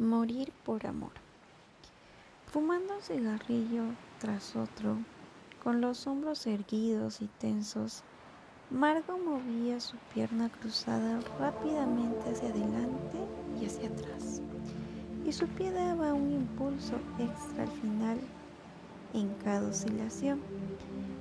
[0.00, 1.10] Morir por amor.
[2.52, 3.82] Fumando un cigarrillo
[4.20, 4.96] tras otro,
[5.60, 8.04] con los hombros erguidos y tensos,
[8.70, 13.18] Margo movía su pierna cruzada rápidamente hacia adelante
[13.60, 14.40] y hacia atrás,
[15.26, 18.20] y su pie daba un impulso extra al final
[19.14, 20.40] en cada oscilación.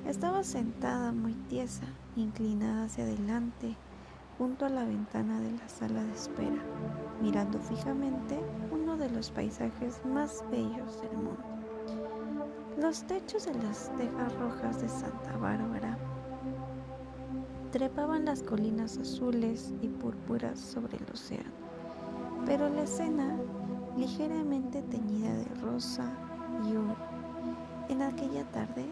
[0.07, 1.85] Estaba sentada muy tiesa,
[2.15, 3.75] inclinada hacia adelante,
[4.37, 6.61] junto a la ventana de la sala de espera,
[7.23, 8.39] mirando fijamente
[8.97, 11.43] de los paisajes más bellos del mundo.
[12.79, 15.97] Los techos de las tejas rojas de Santa Bárbara
[17.71, 21.51] trepaban las colinas azules y púrpuras sobre el océano,
[22.45, 23.37] pero la escena,
[23.97, 26.11] ligeramente teñida de rosa
[26.65, 26.95] y oro,
[27.89, 28.85] en aquella tarde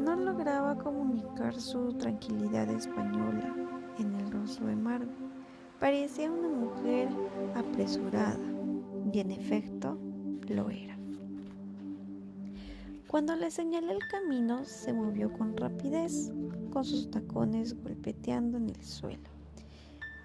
[0.00, 3.54] no lograba comunicar su tranquilidad española
[3.98, 5.19] en el rostro de Margo.
[5.80, 7.08] Parecía una mujer
[7.54, 8.38] apresurada
[9.10, 9.96] y en efecto
[10.46, 10.98] lo era.
[13.06, 16.30] Cuando le señalé el camino, se movió con rapidez,
[16.70, 19.30] con sus tacones golpeteando en el suelo.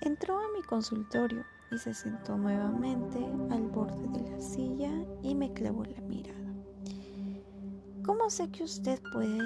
[0.02, 4.92] Entró a mi consultorio y se sentó nuevamente al borde de la silla
[5.24, 6.54] y me clavó la mirada.
[8.06, 9.40] ¿Cómo sé que usted puede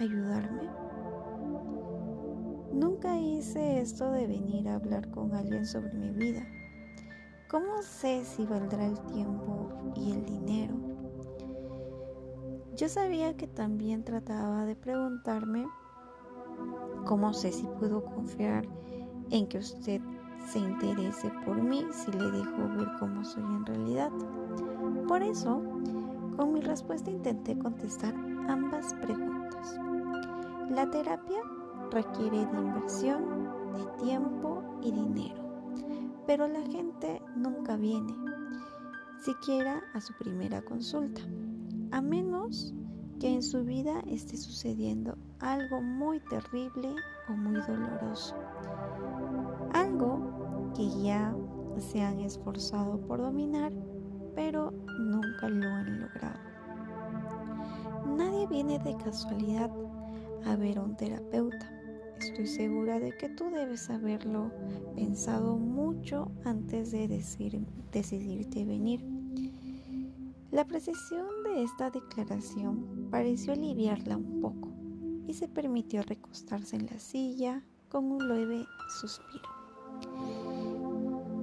[0.00, 0.87] ayudarme?
[2.78, 6.46] Nunca hice esto de venir a hablar con alguien sobre mi vida.
[7.50, 10.76] ¿Cómo sé si valdrá el tiempo y el dinero?
[12.76, 15.66] Yo sabía que también trataba de preguntarme
[17.04, 18.64] cómo sé si puedo confiar
[19.30, 20.00] en que usted
[20.46, 24.12] se interese por mí si le dejo ver cómo soy en realidad.
[25.08, 25.60] Por eso,
[26.36, 28.14] con mi respuesta intenté contestar
[28.46, 29.80] ambas preguntas.
[30.70, 31.40] La terapia
[31.90, 35.42] requiere de inversión, de tiempo y dinero,
[36.26, 38.14] pero la gente nunca viene,
[39.20, 41.22] siquiera a su primera consulta,
[41.90, 42.74] a menos
[43.20, 46.94] que en su vida esté sucediendo algo muy terrible
[47.28, 48.36] o muy doloroso,
[49.72, 51.34] algo que ya
[51.78, 53.72] se han esforzado por dominar,
[54.34, 56.38] pero nunca lo han logrado.
[58.16, 59.70] Nadie viene de casualidad
[60.46, 61.77] a ver a un terapeuta.
[62.20, 64.50] Estoy segura de que tú debes haberlo
[64.94, 69.04] pensado mucho antes de decidirte venir.
[70.50, 74.68] La precisión de esta declaración pareció aliviarla un poco
[75.26, 78.66] y se permitió recostarse en la silla con un leve
[79.00, 79.48] suspiro.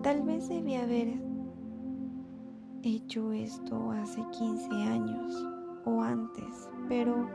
[0.04, 1.20] Tal vez debía haber
[2.84, 5.48] hecho esto hace 15 años
[5.86, 7.28] o antes, pero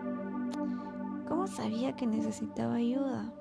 [1.30, 3.32] ¿cómo sabía que necesitaba ayuda?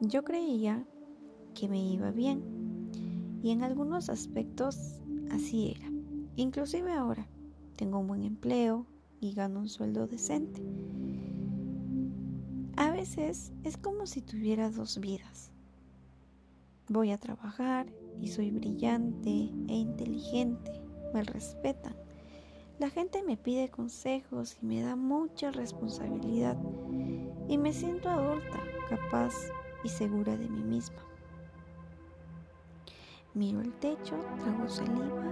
[0.00, 0.86] Yo creía
[1.54, 2.42] que me iba bien
[3.42, 5.92] y en algunos aspectos así era.
[6.36, 7.28] Inclusive ahora
[7.76, 8.86] tengo un buen empleo
[9.20, 10.62] y gano un sueldo decente.
[12.78, 15.52] A veces es como si tuviera dos vidas.
[16.88, 20.80] Voy a trabajar y soy brillante e inteligente,
[21.12, 21.94] me respetan
[22.80, 26.56] la gente me pide consejos y me da mucha responsabilidad
[27.46, 28.58] y me siento adulta,
[28.88, 29.34] capaz
[29.84, 31.04] y segura de mí misma.
[33.34, 35.22] Miro el techo, trago saliva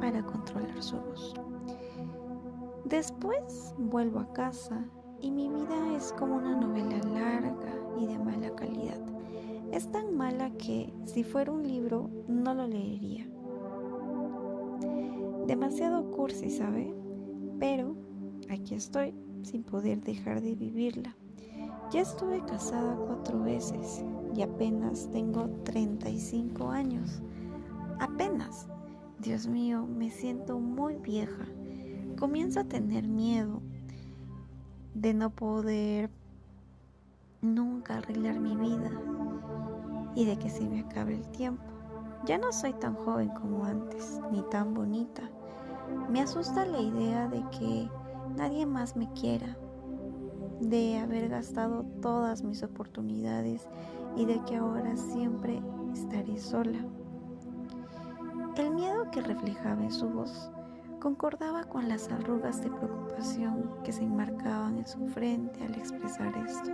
[0.00, 1.34] para controlar su voz.
[2.86, 4.82] Después vuelvo a casa
[5.20, 9.00] y mi vida es como una novela larga y de mala calidad.
[9.72, 13.28] Es tan mala que si fuera un libro no lo leería
[15.46, 16.94] demasiado cursi, ¿sabe?
[17.58, 17.96] Pero
[18.50, 21.16] aquí estoy sin poder dejar de vivirla.
[21.92, 27.22] Ya estuve casada cuatro veces y apenas tengo 35 años.
[28.00, 28.68] Apenas.
[29.18, 31.46] Dios mío, me siento muy vieja.
[32.18, 33.62] Comienzo a tener miedo
[34.94, 36.10] de no poder
[37.40, 38.90] nunca arreglar mi vida
[40.14, 41.64] y de que se me acabe el tiempo.
[42.24, 45.30] Ya no soy tan joven como antes, ni tan bonita.
[46.10, 47.90] Me asusta la idea de que
[48.36, 49.56] nadie más me quiera,
[50.60, 53.68] de haber gastado todas mis oportunidades
[54.16, 55.62] y de que ahora siempre
[55.92, 56.78] estaré sola.
[58.56, 60.50] El miedo que reflejaba en su voz
[61.00, 66.70] concordaba con las arrugas de preocupación que se enmarcaban en su frente al expresar esto.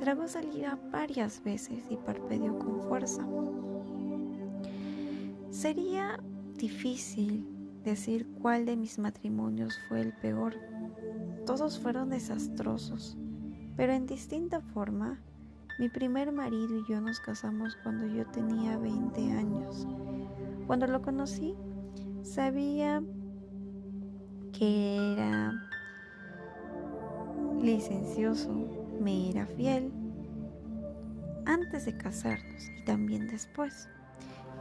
[0.00, 3.24] Tragó saliva varias veces y parpadeó con fuerza.
[5.50, 6.18] Sería
[6.56, 7.57] difícil
[7.90, 10.54] decir cuál de mis matrimonios fue el peor.
[11.46, 13.16] Todos fueron desastrosos,
[13.76, 15.20] pero en distinta forma
[15.78, 19.86] Mi primer marido y yo nos casamos cuando yo tenía 20 años.
[20.66, 21.54] Cuando lo conocí,
[22.22, 23.00] sabía
[24.52, 25.52] que era
[27.60, 28.52] licencioso,
[29.00, 29.92] me era fiel
[31.46, 33.88] antes de casarnos y también después.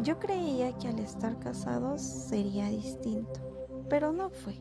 [0.01, 3.39] Yo creía que al estar casados sería distinto,
[3.89, 4.53] pero no fue.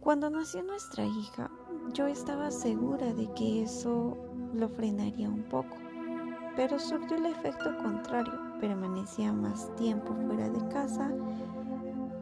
[0.00, 1.50] Cuando nació nuestra hija,
[1.94, 4.16] yo estaba segura de que eso
[4.52, 5.76] lo frenaría un poco,
[6.54, 8.32] pero surgió el efecto contrario.
[8.60, 11.10] Permanecía más tiempo fuera de casa.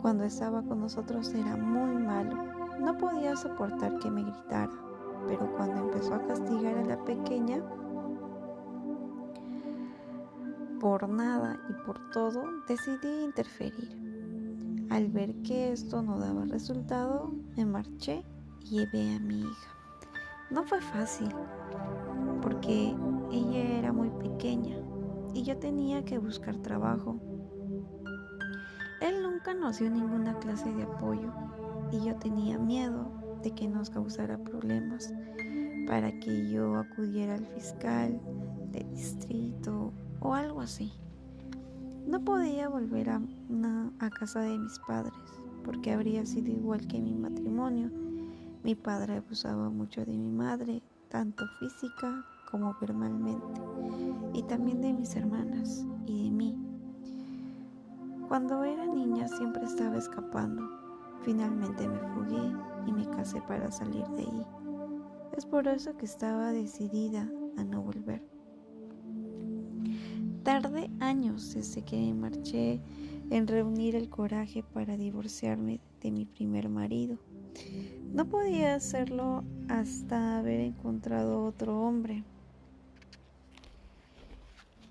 [0.01, 2.37] Cuando estaba con nosotros era muy malo.
[2.79, 4.71] No podía soportar que me gritara,
[5.27, 7.63] pero cuando empezó a castigar a la pequeña,
[10.87, 13.91] por nada y por todo, decidí interferir.
[14.89, 18.25] Al ver que esto no daba resultado, me marché
[18.61, 19.75] y llevé a mi hija.
[20.49, 21.29] No fue fácil,
[22.41, 22.95] porque
[23.33, 24.77] ella era muy pequeña
[25.35, 27.19] y yo tenía que buscar trabajo.
[29.01, 31.33] Él nunca nos dio ninguna clase de apoyo
[31.91, 33.11] y yo tenía miedo
[33.43, 35.13] de que nos causara problemas
[35.89, 38.21] para que yo acudiera al fiscal
[38.71, 40.93] de distrito o algo así.
[42.07, 43.21] No podía volver a,
[44.19, 45.13] casa de mis padres
[45.65, 47.91] porque habría sido igual que mi matrimonio.
[48.63, 53.61] Mi padre abusaba mucho de mi madre, tanto física como verbalmente,
[54.33, 56.57] y también de mis hermanas y de mí.
[58.29, 60.63] Cuando era niña siempre estaba escapando.
[61.23, 62.53] Finalmente me fugué
[62.87, 64.47] y me casé para salir de ahí.
[65.37, 68.36] Es por eso que estaba decidida a no volver.
[70.47, 72.79] Tardé años desde que me marché
[73.31, 77.19] en reunir el coraje para divorciarme de mi primer marido.
[78.15, 82.23] No podía hacerlo hasta haber encontrado otro hombre.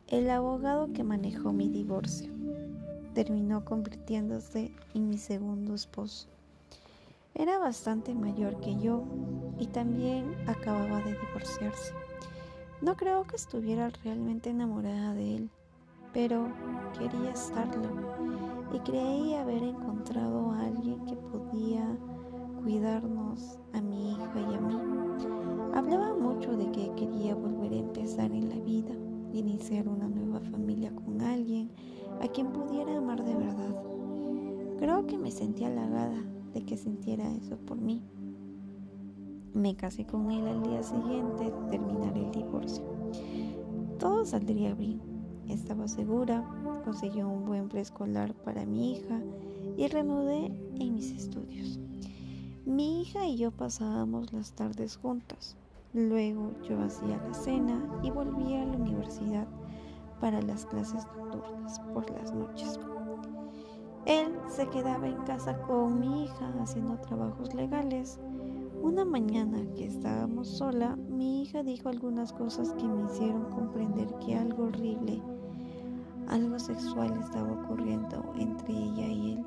[0.09, 2.33] El abogado que manejó mi divorcio
[3.13, 6.27] terminó convirtiéndose en mi segundo esposo.
[7.33, 9.05] Era bastante mayor que yo
[9.57, 11.93] y también acababa de divorciarse.
[12.81, 15.49] No creo que estuviera realmente enamorada de él,
[16.13, 16.49] pero
[16.97, 17.89] quería estarlo
[18.73, 21.97] y creí haber encontrado a alguien que podía
[22.61, 24.77] cuidarnos a mi hija y a mí.
[25.73, 28.93] Hablaba mucho de que quería volver a empezar en la vida,
[29.31, 31.71] iniciar una nueva familia con alguien
[32.21, 33.75] a quien pudiera amar de verdad.
[34.79, 36.23] Creo que me sentía halagada
[36.53, 38.03] de que sintiera eso por mí.
[39.55, 42.83] Me casé con él al día siguiente de terminar el divorcio.
[43.97, 44.99] Todo saldría bien.
[45.47, 46.43] Estaba segura,
[46.83, 49.21] conseguí un buen preescolar para mi hija
[49.77, 50.47] y reanudé
[50.77, 51.79] en mis estudios.
[52.65, 55.55] Mi hija y yo pasábamos las tardes juntas.
[55.93, 59.47] Luego yo hacía la cena y volvía a la universidad
[60.19, 62.77] para las clases nocturnas por las noches.
[64.05, 68.19] Él se quedaba en casa con mi hija haciendo trabajos legales
[68.85, 74.35] una mañana que estábamos sola, mi hija dijo algunas cosas que me hicieron comprender que
[74.35, 75.23] algo horrible,
[76.27, 79.45] algo sexual estaba ocurriendo entre ella y él.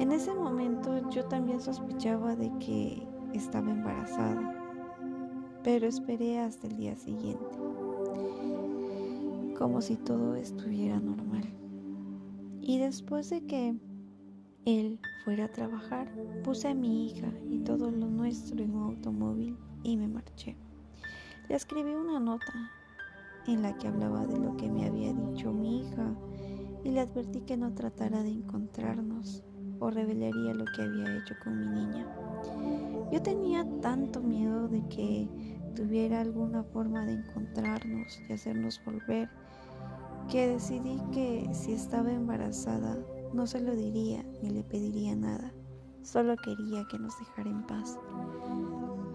[0.00, 4.52] En ese momento yo también sospechaba de que estaba embarazada,
[5.62, 7.56] pero esperé hasta el día siguiente,
[9.56, 11.44] como si todo estuviera normal.
[12.60, 13.76] Y después de que
[14.64, 16.08] él fuera a trabajar,
[16.44, 20.56] puse a mi hija y todo lo nuestro en un automóvil y me marché.
[21.48, 22.52] Le escribí una nota
[23.46, 26.14] en la que hablaba de lo que me había dicho mi hija
[26.84, 29.42] y le advertí que no tratara de encontrarnos
[29.80, 32.06] o revelaría lo que había hecho con mi niña.
[33.10, 35.28] Yo tenía tanto miedo de que
[35.74, 39.28] tuviera alguna forma de encontrarnos y hacernos volver
[40.30, 42.96] que decidí que si estaba embarazada
[43.32, 45.52] no se lo diría ni le pediría nada,
[46.02, 47.98] solo quería que nos dejara en paz.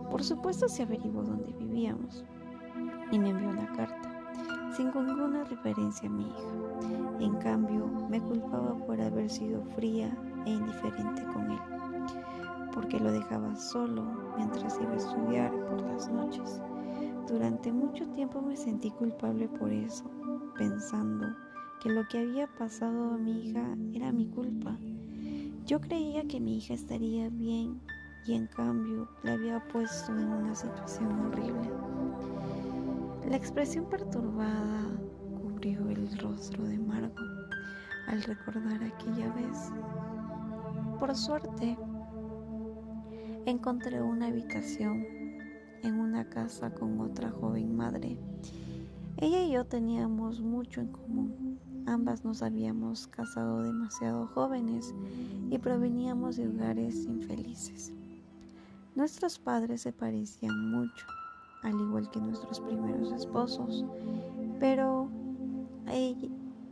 [0.09, 2.25] Por supuesto se averiguó dónde vivíamos
[3.11, 7.19] y me envió una carta, sin ninguna referencia a mi hija.
[7.19, 11.59] En cambio, me culpaba por haber sido fría e indiferente con él,
[12.73, 14.03] porque lo dejaba solo
[14.35, 16.61] mientras iba a estudiar por las noches.
[17.27, 20.09] Durante mucho tiempo me sentí culpable por eso,
[20.57, 21.27] pensando
[21.81, 24.77] que lo que había pasado a mi hija era mi culpa.
[25.65, 27.81] Yo creía que mi hija estaría bien
[28.25, 31.69] y en cambio la había puesto en una situación horrible.
[33.29, 34.85] La expresión perturbada
[35.41, 37.23] cubrió el rostro de Margo
[38.07, 39.71] al recordar aquella vez.
[40.99, 41.77] Por suerte,
[43.45, 45.05] encontré una habitación
[45.83, 48.17] en una casa con otra joven madre.
[49.17, 51.59] Ella y yo teníamos mucho en común.
[51.87, 54.93] Ambas nos habíamos casado demasiado jóvenes
[55.49, 57.93] y proveníamos de hogares infelices.
[58.93, 61.07] Nuestros padres se parecían mucho,
[61.63, 63.85] al igual que nuestros primeros esposos,
[64.59, 65.09] pero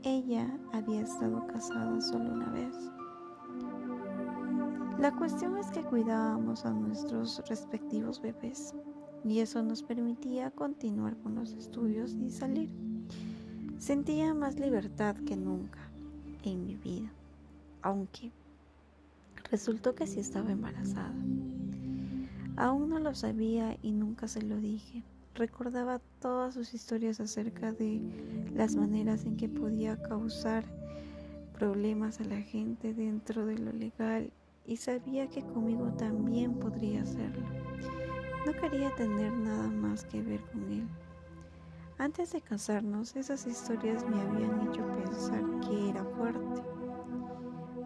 [0.04, 2.76] ella, había estado casada solo una vez.
[5.00, 8.76] La cuestión es que cuidábamos a nuestros respectivos bebés
[9.24, 12.70] y eso nos permitía continuar con los estudios y salir.
[13.78, 15.80] Sentía más libertad que nunca
[16.44, 17.12] en mi vida,
[17.82, 18.32] aunque
[19.52, 21.14] resultó que sí estaba embarazada.
[22.56, 25.04] Aún no lo sabía y nunca se lo dije.
[25.36, 28.00] Recordaba todas sus historias acerca de
[28.56, 30.64] las maneras en que podía causar
[31.60, 34.32] problemas a la gente dentro de lo legal
[34.66, 37.46] y sabía que conmigo también podría hacerlo.
[38.46, 40.88] No quería tener nada más que ver con él.
[41.98, 46.62] Antes de casarnos, esas historias me habían hecho pensar que era fuerte.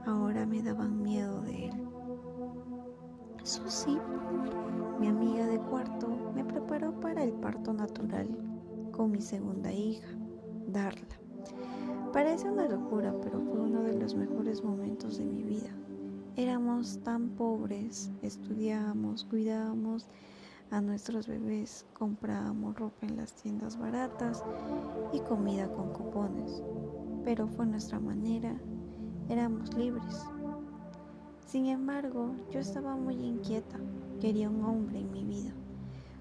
[0.08, 1.88] Ahora me daban miedo de él.
[3.44, 4.00] Susi,
[5.00, 8.28] mi amiga de cuarto, me preparó para el parto natural
[8.92, 10.08] con mi segunda hija,
[10.68, 11.20] Darla.
[12.12, 15.70] Parece una locura, pero fue uno de los mejores momentos de mi vida.
[16.36, 20.08] Éramos tan pobres, estudiábamos, cuidábamos
[20.72, 24.44] a nuestros bebés, comprábamos ropa en las tiendas baratas
[25.14, 26.62] y comida con cupones.
[27.24, 28.56] Pero fue nuestra manera,
[29.30, 30.26] éramos libres.
[31.48, 33.78] Sin embargo, yo estaba muy inquieta,
[34.22, 35.52] quería un hombre en mi vida.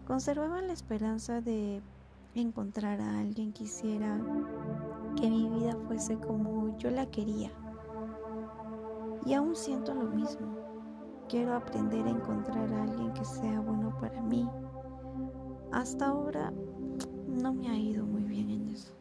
[0.06, 1.82] Conservaba la esperanza de
[2.34, 4.18] encontrar a alguien que hiciera
[5.16, 7.50] que mi vida fuese como yo la quería.
[9.26, 10.67] Y aún siento lo mismo.
[11.28, 14.48] Quiero aprender a encontrar a alguien que sea bueno para mí.
[15.72, 16.54] Hasta ahora
[17.26, 18.94] no me ha ido muy bien en eso.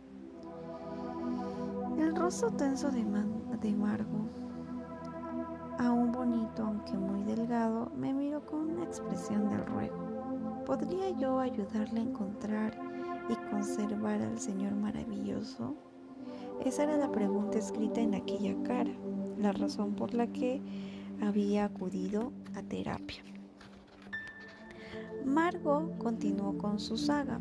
[1.98, 3.06] El rostro tenso de,
[3.62, 4.28] de Margo,
[5.80, 10.64] aún bonito aunque muy delgado, me miró con una expresión de ruego.
[10.66, 12.78] ¿Podría yo ayudarle a encontrar
[13.30, 15.76] y conservar al Señor maravilloso?
[16.66, 18.92] Esa era la pregunta escrita en aquella cara,
[19.38, 20.62] la razón por la que
[21.22, 23.24] había acudido a terapia.
[25.26, 27.40] Margo continuó con su saga.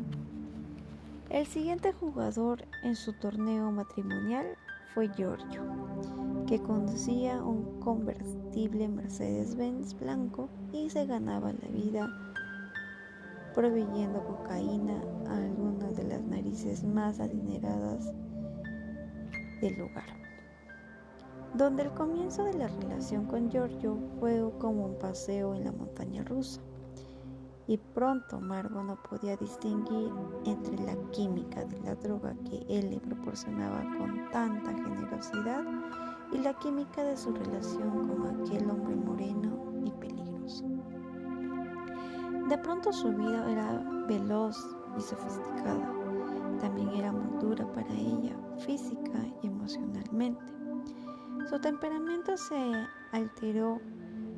[1.29, 4.55] El siguiente jugador en su torneo matrimonial
[4.93, 5.63] fue Giorgio,
[6.47, 12.09] que conducía un convertible Mercedes-Benz blanco y se ganaba la vida
[13.53, 18.13] proveyendo cocaína a algunas de las narices más adineradas
[19.61, 20.16] del lugar
[21.57, 26.23] donde el comienzo de la relación con Giorgio fue como un paseo en la montaña
[26.23, 26.61] rusa.
[27.65, 30.11] Y pronto Margo no podía distinguir
[30.45, 35.63] entre la química de la droga que él le proporcionaba con tanta generosidad
[36.31, 40.63] y la química de su relación con aquel hombre moreno y peligroso.
[42.47, 44.57] De pronto su vida era veloz
[44.97, 45.91] y sofisticada.
[46.61, 50.56] También era muy dura para ella, física y emocionalmente.
[51.49, 52.73] Su temperamento se
[53.13, 53.79] alteró,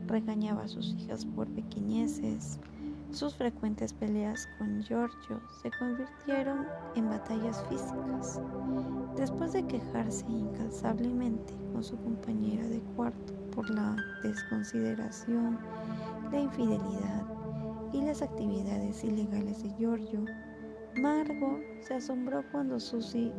[0.05, 2.59] regañaba a sus hijas por pequeñeces.
[3.09, 8.39] Sus frecuentes peleas con Giorgio se convirtieron en batallas físicas.
[9.15, 15.57] Después de quejarse incansablemente con su compañera de cuarto por la desconsideración,
[16.31, 17.25] la infidelidad
[17.91, 20.25] y las actividades ilegales de Giorgio,
[21.01, 23.33] Margot se asombró cuando Susie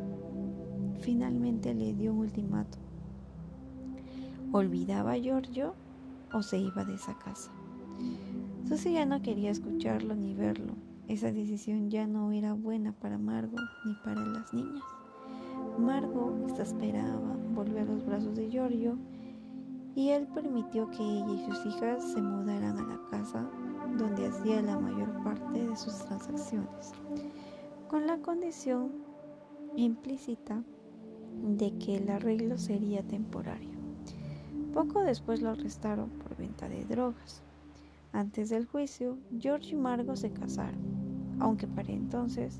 [0.99, 2.80] finalmente le dio un ultimato
[4.51, 5.73] olvidaba a Giorgio
[6.33, 7.51] o se iba de esa casa.
[8.67, 10.73] Susie ya no quería escucharlo ni verlo.
[11.07, 14.83] Esa decisión ya no era buena para Margot ni para las niñas.
[15.77, 18.97] Margot exasperaba, volvió a los brazos de Giorgio
[19.95, 23.49] y él permitió que ella y sus hijas se mudaran a la casa
[23.97, 26.93] donde hacía la mayor parte de sus transacciones,
[27.89, 28.91] con la condición
[29.75, 30.63] implícita
[31.43, 33.70] de que el arreglo sería temporario.
[34.73, 37.41] Poco después lo arrestaron por venta de drogas.
[38.13, 42.59] Antes del juicio, George y Margot se casaron, aunque para entonces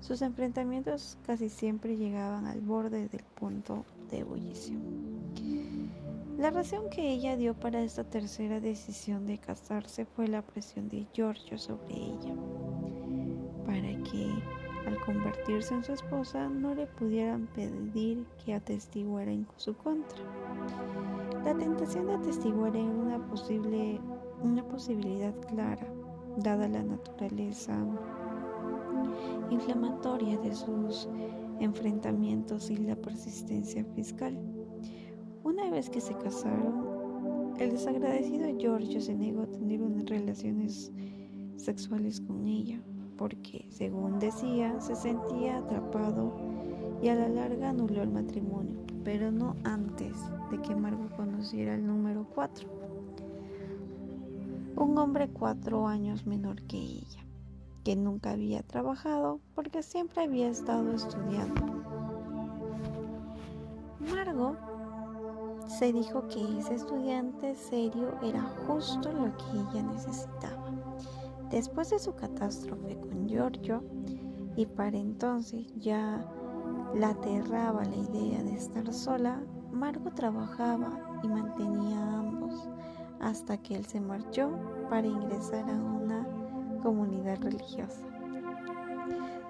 [0.00, 4.82] sus enfrentamientos casi siempre llegaban al borde del punto de ebullición.
[6.38, 11.06] La razón que ella dio para esta tercera decisión de casarse fue la presión de
[11.14, 12.34] Giorgio sobre ella,
[13.64, 14.30] para que
[14.86, 20.18] al convertirse en su esposa no le pudieran pedir que atestiguara en su contra.
[21.44, 24.00] La tentación de atestiguar en una, posible,
[24.42, 25.86] una posibilidad clara
[26.38, 27.76] dada la naturaleza
[29.50, 31.08] inflamatoria de sus
[31.60, 34.36] enfrentamientos y la persistencia fiscal.
[35.44, 40.92] Una vez que se casaron, el desagradecido Giorgio se negó a tener unas relaciones
[41.56, 42.80] sexuales con ella,
[43.16, 46.34] porque, según decía, se sentía atrapado
[47.02, 50.16] y a la larga anuló el matrimonio, pero no antes
[50.58, 52.68] que Margot conociera el número 4,
[54.76, 57.24] un hombre cuatro años menor que ella
[57.84, 61.62] que nunca había trabajado porque siempre había estado estudiando.
[64.00, 64.58] Margot
[65.68, 70.70] se dijo que ese estudiante serio era justo lo que ella necesitaba.
[71.50, 73.84] Después de su catástrofe con Giorgio,
[74.56, 76.24] y para entonces ya
[76.94, 79.42] la aterraba la idea de estar sola,
[79.74, 82.68] Margot trabajaba y mantenía a ambos
[83.20, 84.50] hasta que él se marchó
[84.88, 86.26] para ingresar a una
[86.82, 88.06] comunidad religiosa.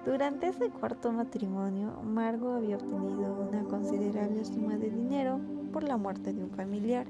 [0.03, 5.39] Durante ese cuarto matrimonio, Margot había obtenido una considerable suma de dinero
[5.71, 7.05] por la muerte de un familiar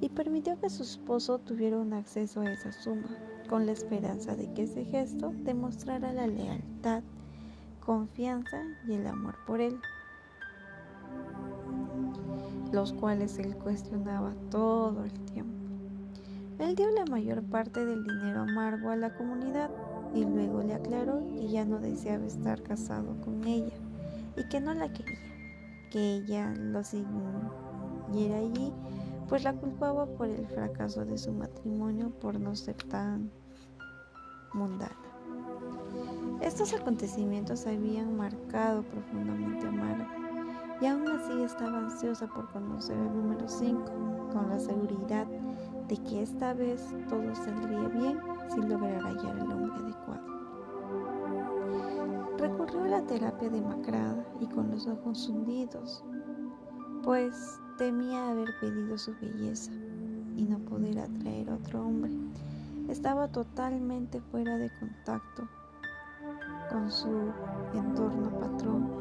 [0.00, 3.08] y permitió que su esposo tuviera un acceso a esa suma,
[3.48, 7.02] con la esperanza de que ese gesto demostrara la lealtad,
[7.84, 9.78] confianza y el amor por él,
[12.72, 15.52] los cuales él cuestionaba todo el tiempo.
[16.58, 19.70] Él dio la mayor parte del dinero amargo a la comunidad
[20.14, 23.72] y luego le aclaró que ya no deseaba estar casado con ella
[24.36, 25.18] y que no la quería,
[25.90, 28.72] que ella lo siguiera allí,
[29.28, 33.30] pues la culpaba por el fracaso de su matrimonio por no ser tan
[34.52, 34.96] mundana.
[36.42, 40.19] Estos acontecimientos habían marcado profundamente a Margo
[40.80, 43.84] y aún así estaba ansiosa por conocer el número 5
[44.32, 45.26] con la seguridad
[45.88, 48.18] de que esta vez todo saldría bien
[48.48, 50.30] si lograra hallar el hombre adecuado.
[52.38, 56.02] Recurrió a la terapia demacrada y con los ojos hundidos,
[57.02, 59.72] pues temía haber pedido su belleza
[60.36, 62.12] y no poder atraer a otro hombre.
[62.88, 65.46] Estaba totalmente fuera de contacto
[66.70, 67.32] con su
[67.74, 68.99] entorno patrón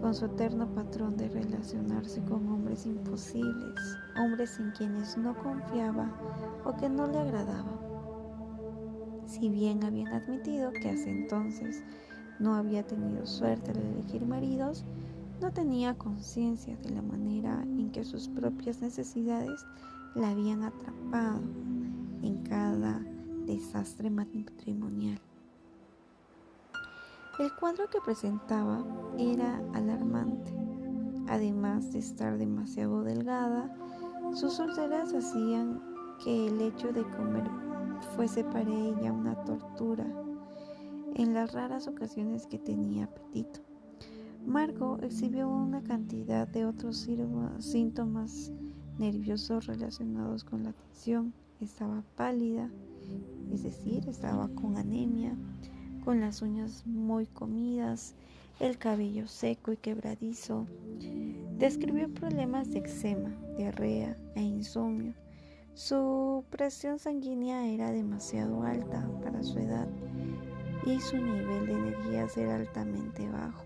[0.00, 3.74] con su eterno patrón de relacionarse con hombres imposibles,
[4.16, 6.10] hombres en quienes no confiaba
[6.64, 7.78] o que no le agradaba.
[9.26, 11.82] Si bien habían admitido que hace entonces
[12.38, 14.84] no había tenido suerte al elegir maridos,
[15.40, 19.66] no tenía conciencia de la manera en que sus propias necesidades
[20.14, 21.40] la habían atrapado
[22.22, 23.00] en cada
[23.46, 25.20] desastre matrimonial.
[27.38, 28.84] El cuadro que presentaba
[29.16, 30.52] era alarmante.
[31.28, 33.72] Además de estar demasiado delgada,
[34.34, 35.80] sus úlceras hacían
[36.24, 37.48] que el hecho de comer
[38.16, 40.04] fuese para ella una tortura
[41.14, 43.60] en las raras ocasiones que tenía apetito.
[44.44, 47.08] Margot exhibió una cantidad de otros
[47.60, 48.50] síntomas
[48.98, 51.32] nerviosos relacionados con la tensión.
[51.60, 52.68] Estaba pálida,
[53.52, 55.36] es decir, estaba con anemia,
[56.08, 58.14] con las uñas muy comidas,
[58.60, 60.66] el cabello seco y quebradizo.
[61.58, 65.12] Describió problemas de eczema, diarrea e insomnio.
[65.74, 69.86] Su presión sanguínea era demasiado alta para su edad
[70.86, 73.64] y su nivel de energías era altamente bajo.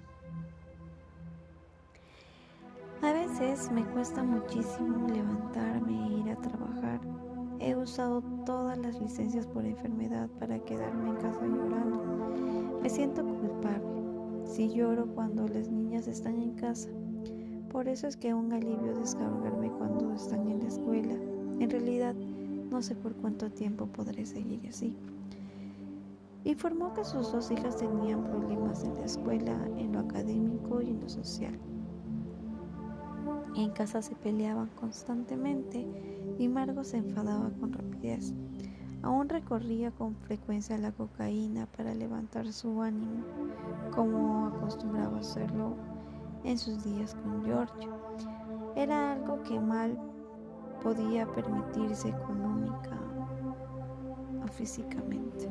[3.03, 7.01] A veces me cuesta muchísimo levantarme e ir a trabajar.
[7.65, 12.81] He usado todas las licencias por enfermedad para quedarme en casa llorando.
[12.83, 14.03] Me siento culpable
[14.45, 16.91] si lloro cuando las niñas están en casa.
[17.71, 21.15] Por eso es que un alivio descargarme cuando están en la escuela.
[21.61, 24.97] En realidad, no sé por cuánto tiempo podré seguir así.
[26.43, 31.01] Informó que sus dos hijas tenían problemas en la escuela, en lo académico y en
[31.01, 31.57] lo social.
[33.55, 35.87] En casa se peleaban constantemente
[36.39, 38.35] y Margo se enfadaba con rapidez.
[39.03, 43.25] Aún recorría con frecuencia la cocaína para levantar su ánimo,
[43.95, 45.75] como acostumbraba hacerlo
[46.45, 47.91] en sus días con Giorgio.
[48.77, 49.99] Era algo que mal
[50.83, 52.99] podía permitirse económica
[54.45, 55.51] o físicamente.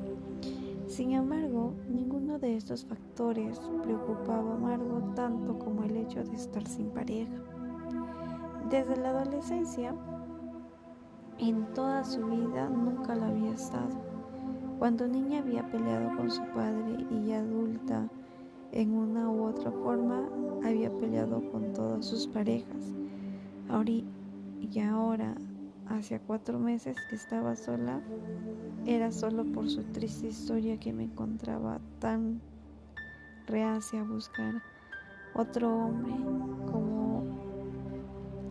[0.88, 6.67] Sin embargo, ninguno de estos factores preocupaba a Margot tanto como el hecho de estar
[6.67, 7.32] sin pareja.
[8.70, 9.96] Desde la adolescencia,
[11.49, 13.89] en toda su vida nunca lo había estado.
[14.77, 18.08] Cuando niña había peleado con su padre y adulta,
[18.71, 20.30] en una u otra forma,
[20.63, 22.93] había peleado con todas sus parejas.
[24.60, 25.36] y ahora,
[25.88, 28.01] hacia cuatro meses que estaba sola,
[28.86, 32.39] era solo por su triste historia que me encontraba tan
[33.47, 34.62] reacia a buscar
[35.34, 36.13] otro hombre
[36.71, 37.23] como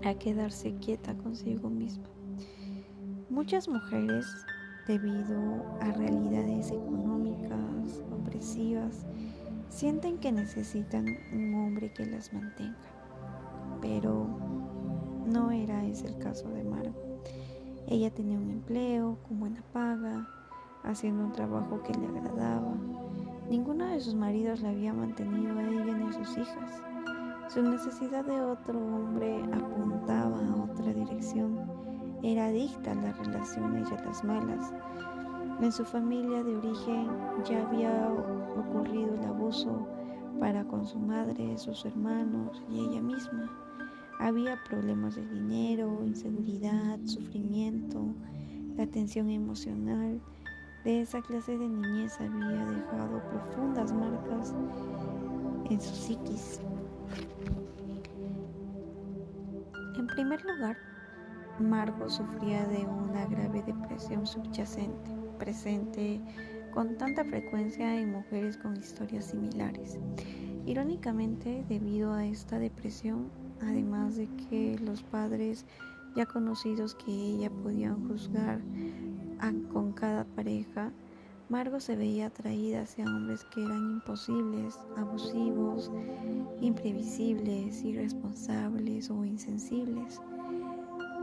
[0.04, 2.19] a quedarse quieta consigo misma.
[3.30, 4.26] Muchas mujeres,
[4.88, 9.06] debido a realidades económicas opresivas,
[9.68, 12.74] sienten que necesitan un hombre que las mantenga,
[13.80, 14.26] pero
[15.26, 17.22] no era ese el caso de Margo.
[17.86, 20.26] Ella tenía un empleo con buena paga,
[20.82, 22.74] haciendo un trabajo que le agradaba.
[23.48, 26.82] Ninguno de sus maridos la había mantenido a ella ni a sus hijas.
[27.46, 31.89] Su necesidad de otro hombre apuntaba a otra dirección.
[32.22, 34.72] Era adicta a las relaciones y a las malas.
[35.60, 37.08] En su familia de origen
[37.44, 38.12] ya había
[38.56, 39.86] ocurrido el abuso
[40.38, 43.50] para con su madre, sus hermanos y ella misma.
[44.18, 48.14] Había problemas de dinero, inseguridad, sufrimiento,
[48.76, 50.20] la tensión emocional.
[50.84, 54.54] De esa clase de niñez había dejado profundas marcas
[55.70, 56.60] en su psiquis.
[59.98, 60.76] En primer lugar,
[61.60, 66.20] Margot sufría de una grave depresión subyacente, presente
[66.72, 69.98] con tanta frecuencia en mujeres con historias similares.
[70.66, 75.66] Irónicamente, debido a esta depresión, además de que los padres
[76.16, 78.60] ya conocidos que ella podían juzgar
[79.72, 80.92] con cada pareja,
[81.48, 85.90] Margot se veía atraída hacia hombres que eran imposibles, abusivos,
[86.60, 90.20] imprevisibles, irresponsables o insensibles.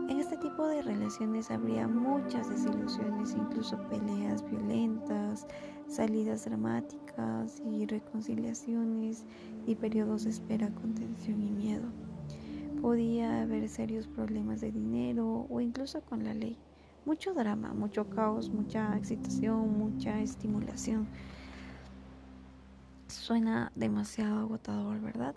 [0.09, 5.45] En este tipo de relaciones habría muchas desilusiones, incluso peleas violentas,
[5.87, 9.25] salidas dramáticas y reconciliaciones
[9.65, 11.87] y periodos de espera con tensión y miedo.
[12.81, 16.57] Podía haber serios problemas de dinero o incluso con la ley
[17.07, 21.07] mucho drama, mucho caos, mucha excitación, mucha estimulación.
[23.07, 25.33] Suena demasiado agotador, ¿verdad?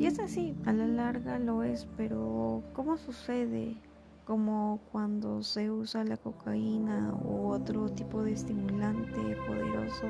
[0.00, 3.76] Y es así, a la larga lo es, pero ¿cómo sucede?
[4.24, 10.06] Como cuando se usa la cocaína u otro tipo de estimulante poderoso,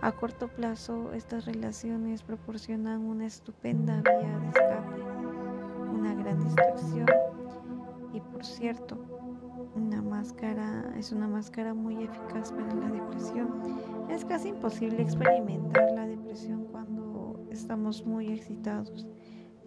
[0.00, 5.02] a corto plazo estas relaciones proporcionan una estupenda vía de escape,
[5.92, 7.06] una gran distracción
[8.14, 8.96] y por cierto,
[9.76, 13.50] una máscara es una máscara muy eficaz para la depresión.
[14.08, 19.06] Es casi imposible experimentar la depresión cuando estamos muy excitados,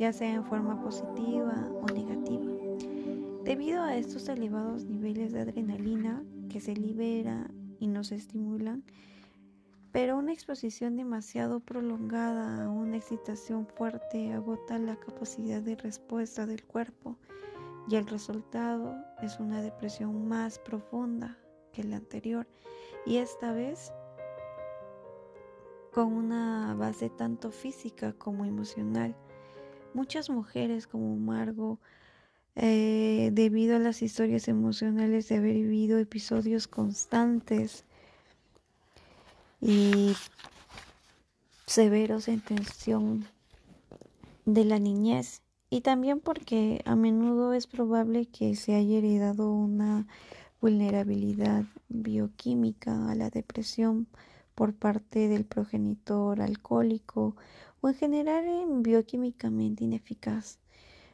[0.02, 2.52] ya sea en forma positiva o negativa.
[3.44, 8.84] Debido a estos elevados niveles de adrenalina que se libera y nos estimulan,
[9.92, 16.64] pero una exposición demasiado prolongada a una excitación fuerte agota la capacidad de respuesta del
[16.64, 17.20] cuerpo
[17.88, 21.38] y el resultado es una depresión más profunda
[21.74, 22.48] que la anterior
[23.06, 23.94] y esta vez
[25.94, 29.16] con una base tanto física como emocional.
[29.94, 31.80] Muchas mujeres como Margo,
[32.56, 37.86] eh, debido a las historias emocionales de haber vivido episodios constantes
[39.60, 40.14] y
[41.66, 43.26] severos en tensión
[44.46, 50.08] de la niñez, y también porque a menudo es probable que se haya heredado una
[50.60, 54.08] vulnerabilidad bioquímica a la depresión
[54.56, 57.36] por parte del progenitor alcohólico
[57.82, 58.46] o en general
[58.82, 60.60] bioquímicamente ineficaz.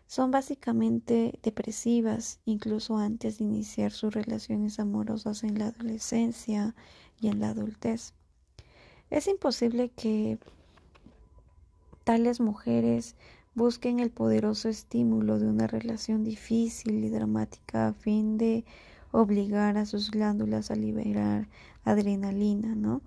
[0.06, 6.75] Son básicamente depresivas incluso antes de iniciar sus relaciones amorosas en la adolescencia
[7.19, 8.13] y en la adultez.
[9.10, 10.38] Es imposible que
[12.03, 13.15] tales mujeres
[13.58, 18.65] Busquen el poderoso estímulo de una relación difícil y dramática a fin de
[19.12, 21.47] obligar a sus glándulas a liberar
[21.84, 23.01] adrenalina, ¿no?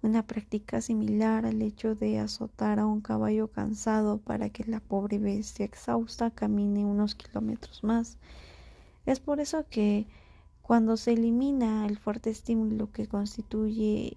[0.00, 5.18] Una práctica similar al hecho de azotar a un caballo cansado para que la pobre
[5.18, 8.16] bestia exhausta camine unos kilómetros más.
[9.06, 10.06] Es por eso que
[10.62, 14.16] cuando se elimina el fuerte estímulo que constituye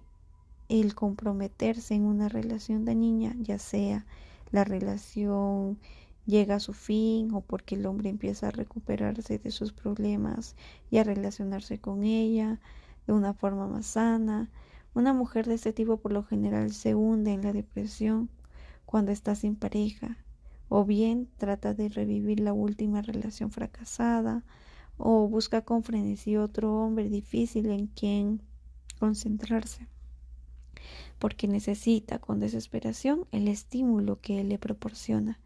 [0.68, 4.06] el comprometerse en una relación de niña, ya sea
[4.52, 5.78] la relación
[6.26, 10.54] llega a su fin o porque el hombre empieza a recuperarse de sus problemas
[10.90, 12.60] y a relacionarse con ella
[13.06, 14.48] de una forma más sana.
[14.94, 18.28] Una mujer de este tipo por lo general se hunde en la depresión
[18.84, 20.18] cuando está sin pareja
[20.68, 24.44] o bien trata de revivir la última relación fracasada
[24.96, 28.42] o busca con frenesí otro hombre difícil en quien
[28.98, 29.88] concentrarse
[31.18, 35.38] porque necesita con desesperación el estímulo que él le proporciona.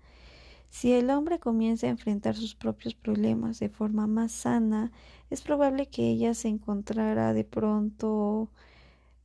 [0.71, 4.91] Si el hombre comienza a enfrentar sus propios problemas de forma más sana,
[5.29, 8.51] es probable que ella se encontrara de pronto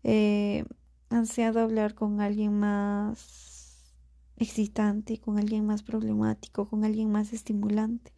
[0.04, 0.66] eh,
[1.10, 3.94] ansiado hablar con alguien más
[4.38, 8.12] excitante, con alguien más problemático, con alguien más estimulante,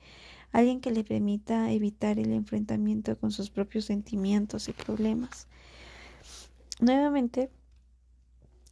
[0.51, 5.47] alguien que le permita evitar el enfrentamiento con sus propios sentimientos y problemas.
[6.79, 7.49] Nuevamente,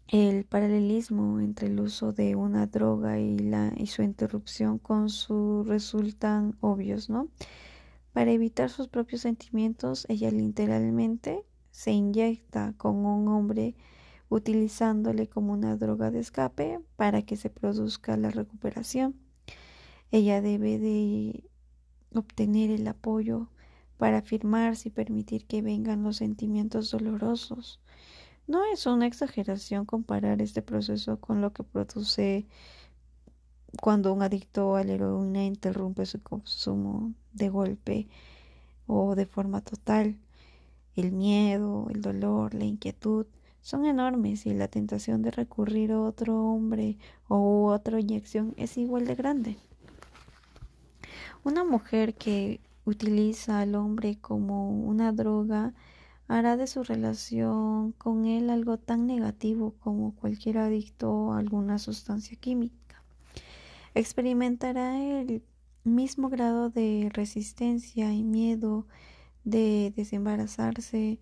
[0.07, 5.63] el paralelismo entre el uso de una droga y, la, y su interrupción con su
[5.65, 7.29] resultan obvios, ¿no?
[8.11, 13.75] Para evitar sus propios sentimientos, ella literalmente se inyecta con un hombre
[14.29, 19.15] utilizándole como una droga de escape para que se produzca la recuperación.
[20.11, 21.49] Ella debe de
[22.13, 23.49] obtener el apoyo
[23.97, 27.81] para afirmarse y permitir que vengan los sentimientos dolorosos.
[28.47, 32.47] No es una exageración comparar este proceso con lo que produce
[33.79, 38.07] cuando un adicto a la heroína interrumpe su consumo de golpe
[38.87, 40.17] o de forma total.
[40.95, 43.25] El miedo, el dolor, la inquietud
[43.61, 49.05] son enormes y la tentación de recurrir a otro hombre o otra inyección es igual
[49.05, 49.57] de grande.
[51.43, 55.73] Una mujer que utiliza al hombre como una droga
[56.27, 62.37] hará de su relación con él algo tan negativo como cualquier adicto a alguna sustancia
[62.37, 63.03] química.
[63.93, 65.43] Experimentará el
[65.83, 68.85] mismo grado de resistencia y miedo
[69.43, 71.19] de desembarazarse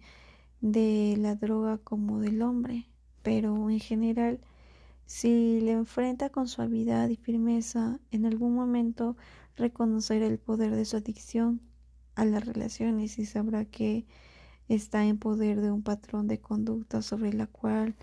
[0.61, 2.87] de la droga como del hombre,
[3.23, 4.39] pero en general,
[5.05, 9.15] si le enfrenta con suavidad y firmeza, en algún momento
[9.55, 11.61] reconocerá el poder de su adicción
[12.15, 14.05] a las relaciones y sabrá que
[14.67, 17.95] está en poder de un patrón de conducta sobre la cual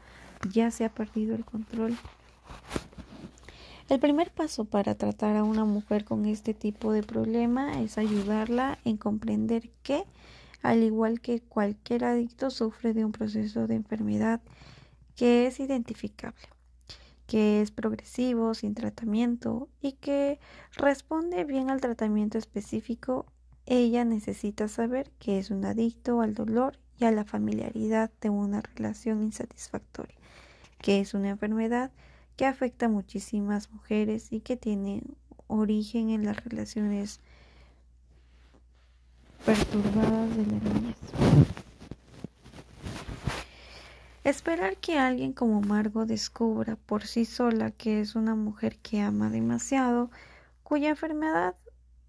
[0.50, 1.96] ya se ha perdido el control.
[3.88, 8.80] El primer paso para tratar a una mujer con este tipo de problema es ayudarla
[8.84, 10.02] en comprender que,
[10.60, 14.40] al igual que cualquier adicto, sufre de un proceso de enfermedad
[15.14, 16.48] que es identificable,
[17.28, 20.40] que es progresivo, sin tratamiento y que
[20.76, 23.26] responde bien al tratamiento específico.
[23.66, 28.62] Ella necesita saber que es un adicto al dolor y a la familiaridad de una
[28.62, 30.16] relación insatisfactoria,
[30.78, 31.92] que es una enfermedad
[32.36, 35.02] que afecta a muchísimas mujeres y que tiene
[35.46, 37.20] origen en las relaciones
[39.44, 40.96] perturbadas de la niñez.
[44.24, 49.30] Esperar que alguien como Margot descubra por sí sola que es una mujer que ama
[49.30, 50.10] demasiado,
[50.64, 51.54] cuya enfermedad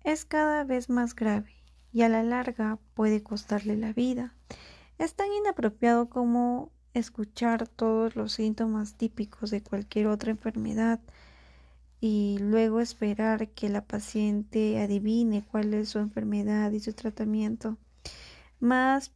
[0.04, 1.54] es cada vez más grave
[1.94, 4.34] y a la larga puede costarle la vida.
[4.98, 11.00] Es tan inapropiado como escuchar todos los síntomas típicos de cualquier otra enfermedad
[12.00, 17.78] y luego esperar que la paciente adivine cuál es su enfermedad y su tratamiento.
[18.60, 19.12] Más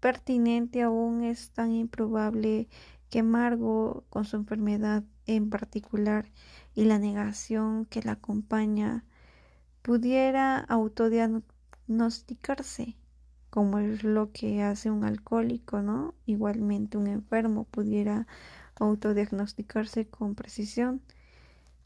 [0.00, 2.68] pertinente aún es tan improbable
[3.10, 6.30] que Margo, con su enfermedad en particular
[6.74, 9.04] y la negación que la acompaña,
[9.82, 12.96] pudiera autodiagnosticarse,
[13.56, 16.12] como es lo que hace un alcohólico, ¿no?
[16.26, 18.26] Igualmente un enfermo pudiera
[18.78, 21.00] autodiagnosticarse con precisión.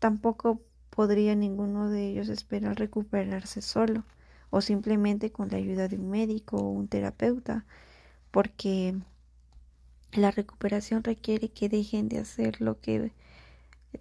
[0.01, 4.03] Tampoco podría ninguno de ellos esperar recuperarse solo
[4.51, 7.65] o simplemente con la ayuda de un médico o un terapeuta,
[8.33, 8.97] porque
[10.11, 13.13] la recuperación requiere que dejen de hacer lo que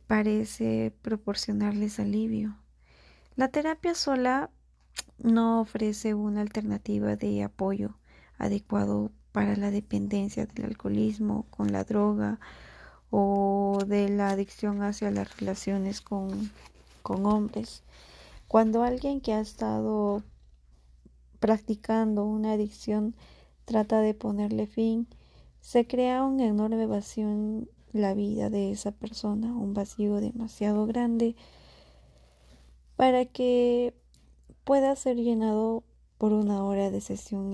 [0.07, 2.57] parece proporcionarles alivio.
[3.35, 4.49] La terapia sola
[5.17, 7.95] no ofrece una alternativa de apoyo
[8.37, 12.39] adecuado para la dependencia del alcoholismo con la droga
[13.11, 16.51] o de la adicción hacia las relaciones con,
[17.01, 17.83] con hombres.
[18.47, 20.23] Cuando alguien que ha estado
[21.39, 23.15] practicando una adicción
[23.65, 25.07] trata de ponerle fin,
[25.61, 31.35] se crea un enorme vacío en la vida de esa persona, un vacío demasiado grande
[32.95, 33.93] para que
[34.69, 35.83] pueda ser llenado
[36.19, 37.49] por una hora de sesión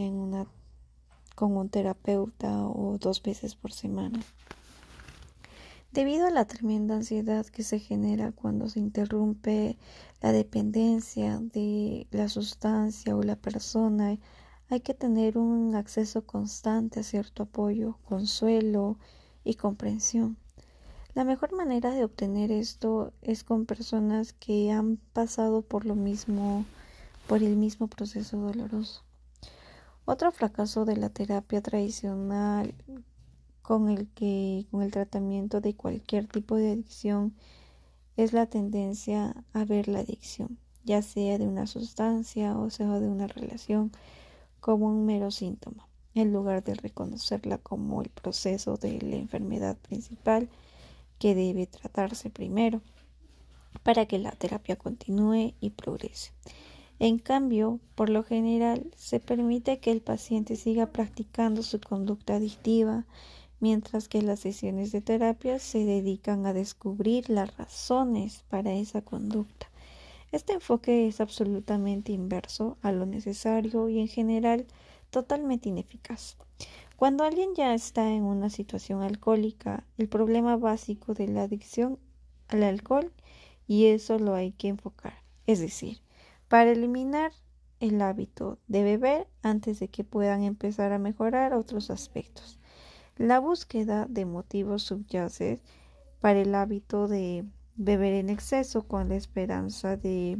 [1.34, 4.20] con un terapeuta o dos veces por semana.
[5.94, 9.78] Debido a la tremenda ansiedad que se genera cuando se interrumpe
[10.22, 14.18] la dependencia de la sustancia o la persona,
[14.70, 18.98] hay que tener un acceso constante a cierto apoyo, consuelo
[19.46, 20.36] y comprensión.
[21.14, 26.66] La mejor manera de obtener esto es con personas que han pasado por lo mismo,
[27.28, 29.04] por el mismo proceso doloroso.
[30.06, 32.76] Otro fracaso de la terapia tradicional
[33.62, 37.34] con el que con el tratamiento de cualquier tipo de adicción
[38.16, 43.08] es la tendencia a ver la adicción, ya sea de una sustancia o sea de
[43.08, 43.92] una relación,
[44.60, 50.50] como un mero síntoma, en lugar de reconocerla como el proceso de la enfermedad principal
[51.18, 52.82] que debe tratarse primero
[53.84, 56.32] para que la terapia continúe y progrese.
[57.00, 63.06] En cambio, por lo general, se permite que el paciente siga practicando su conducta adictiva,
[63.60, 69.70] mientras que las sesiones de terapia se dedican a descubrir las razones para esa conducta.
[70.32, 74.66] Este enfoque es absolutamente inverso a lo necesario y en general
[75.10, 76.38] totalmente ineficaz.
[76.96, 82.00] Cuando alguien ya está en una situación alcohólica, el problema básico de la adicción
[82.48, 83.12] al alcohol
[83.68, 85.14] y eso lo hay que enfocar.
[85.46, 86.00] Es decir,
[86.56, 87.34] para eliminar
[87.82, 92.60] el hábito de beber antes de que puedan empezar a mejorar otros aspectos.
[93.18, 95.62] La búsqueda de motivos subyace
[96.22, 97.44] para el hábito de
[97.76, 100.38] beber en exceso con la esperanza de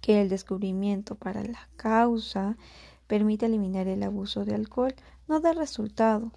[0.00, 2.56] que el descubrimiento para la causa
[3.06, 4.96] permita eliminar el abuso de alcohol
[5.28, 6.32] no da resultado.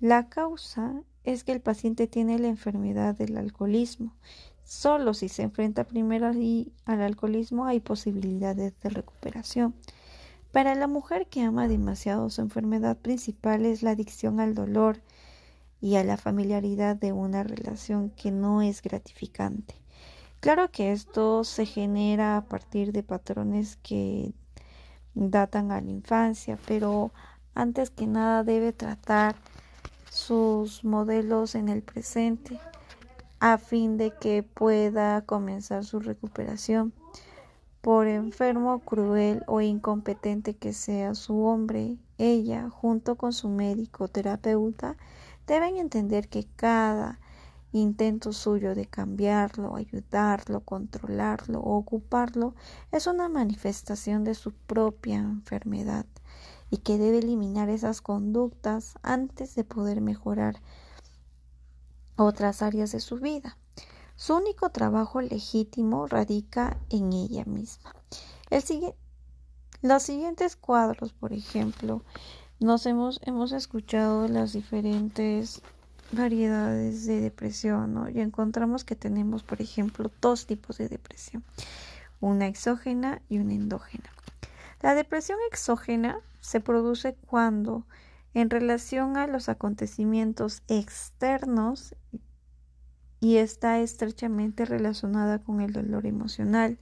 [0.00, 4.16] La causa es que el paciente tiene la enfermedad del alcoholismo
[4.70, 9.74] Solo si se enfrenta primero al alcoholismo hay posibilidades de recuperación.
[10.52, 15.00] Para la mujer que ama demasiado su enfermedad principal es la adicción al dolor
[15.80, 19.74] y a la familiaridad de una relación que no es gratificante.
[20.38, 24.32] Claro que esto se genera a partir de patrones que
[25.14, 27.10] datan a la infancia, pero
[27.56, 29.34] antes que nada debe tratar
[30.12, 32.60] sus modelos en el presente
[33.40, 36.92] a fin de que pueda comenzar su recuperación.
[37.80, 44.98] Por enfermo, cruel o incompetente que sea su hombre, ella, junto con su médico terapeuta,
[45.46, 47.18] deben entender que cada
[47.72, 52.54] intento suyo de cambiarlo, ayudarlo, controlarlo o ocuparlo
[52.92, 56.04] es una manifestación de su propia enfermedad
[56.70, 60.56] y que debe eliminar esas conductas antes de poder mejorar
[62.24, 63.56] otras áreas de su vida.
[64.16, 67.94] Su único trabajo legítimo radica en ella misma.
[69.82, 72.02] los siguientes cuadros, por ejemplo,
[72.58, 75.62] nos hemos, hemos escuchado las diferentes
[76.12, 81.42] variedades de depresión y encontramos que tenemos, por ejemplo, dos tipos de depresión,
[82.20, 84.10] una exógena y una endógena.
[84.82, 87.86] La depresión exógena se produce cuando
[88.34, 91.94] en relación a los acontecimientos externos
[93.20, 96.78] y está estrechamente relacionada con el dolor emocional.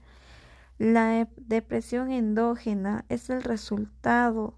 [0.78, 4.54] La depresión endógena es el resultado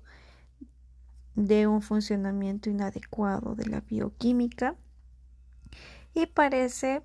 [1.35, 4.77] de un funcionamiento inadecuado de la bioquímica
[6.13, 7.03] y parece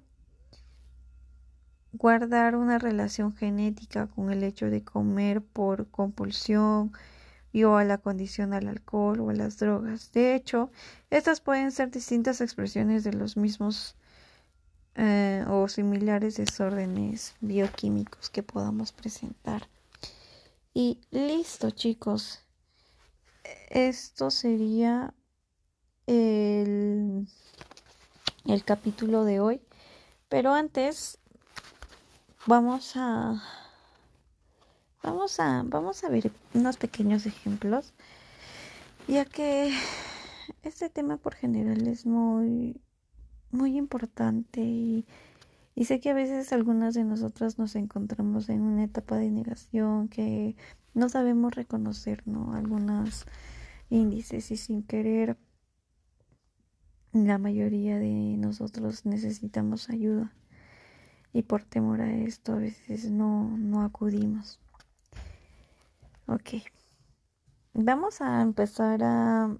[1.93, 6.91] guardar una relación genética con el hecho de comer por compulsión,
[7.63, 10.11] o a la condición al alcohol o a las drogas.
[10.11, 10.69] De hecho,
[11.09, 13.95] estas pueden ser distintas expresiones de los mismos
[14.95, 19.67] eh, o similares desórdenes bioquímicos que podamos presentar.
[20.73, 22.41] Y listo, chicos.
[23.69, 25.13] Esto sería
[26.07, 27.27] el,
[28.45, 29.61] el capítulo de hoy.
[30.29, 31.19] Pero antes
[32.45, 33.41] vamos a
[35.05, 37.93] Vamos a, vamos a ver unos pequeños ejemplos,
[39.07, 39.71] ya que
[40.63, 42.81] este tema por general es muy,
[43.51, 45.05] muy importante y,
[45.83, 50.55] sé que a veces algunas de nosotras nos encontramos en una etapa de negación que
[50.95, 52.55] no sabemos reconocer, ¿no?
[52.55, 53.27] Algunos
[53.91, 55.37] índices y sin querer
[57.13, 60.33] la mayoría de nosotros necesitamos ayuda
[61.31, 64.59] y por temor a esto a veces no, no acudimos.
[66.27, 66.49] Ok.
[67.73, 69.55] Vamos a empezar a,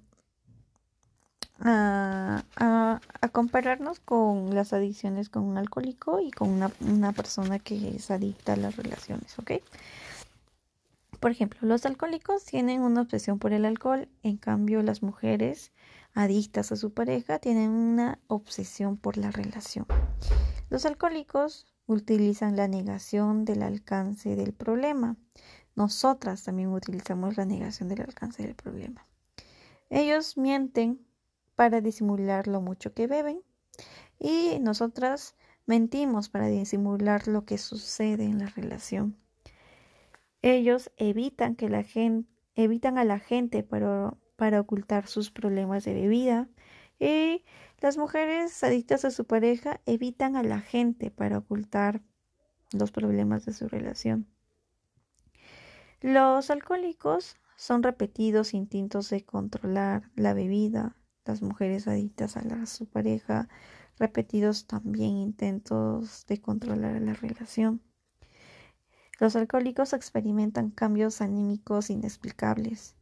[1.60, 3.00] a,
[3.32, 8.54] compararnos con las adicciones con un alcohólico y con una, una persona que es adicta
[8.54, 9.52] a las relaciones, ¿ok?
[11.20, 15.72] Por ejemplo, los alcohólicos tienen una obsesión por el alcohol, en cambio las mujeres
[16.14, 19.86] adictas a su pareja tienen una obsesión por la relación.
[20.70, 25.18] Los alcohólicos utilizan la negación del alcance del problema.
[25.76, 29.06] Nosotras también utilizamos la negación del alcance del problema.
[29.90, 31.06] Ellos mienten
[31.56, 33.42] para disimular lo mucho que beben
[34.20, 39.18] y nosotras mentimos para disimular lo que sucede en la relación.
[40.42, 45.94] Ellos evitan que la gente evitan a la gente para, para ocultar sus problemas de
[45.94, 46.50] bebida
[46.98, 47.44] Y
[47.82, 52.02] las mujeres adictas a su pareja evitan a la gente para ocultar
[52.72, 54.28] los problemas de su relación.
[56.06, 60.96] Los alcohólicos son repetidos instintos de controlar la bebida,
[61.26, 63.50] las mujeres adictas a, su pareja,
[63.98, 67.82] repetidos también intentos de controlar la relación.
[69.20, 72.96] Los alcohólicos experimentan cambios anímicos inexplicables,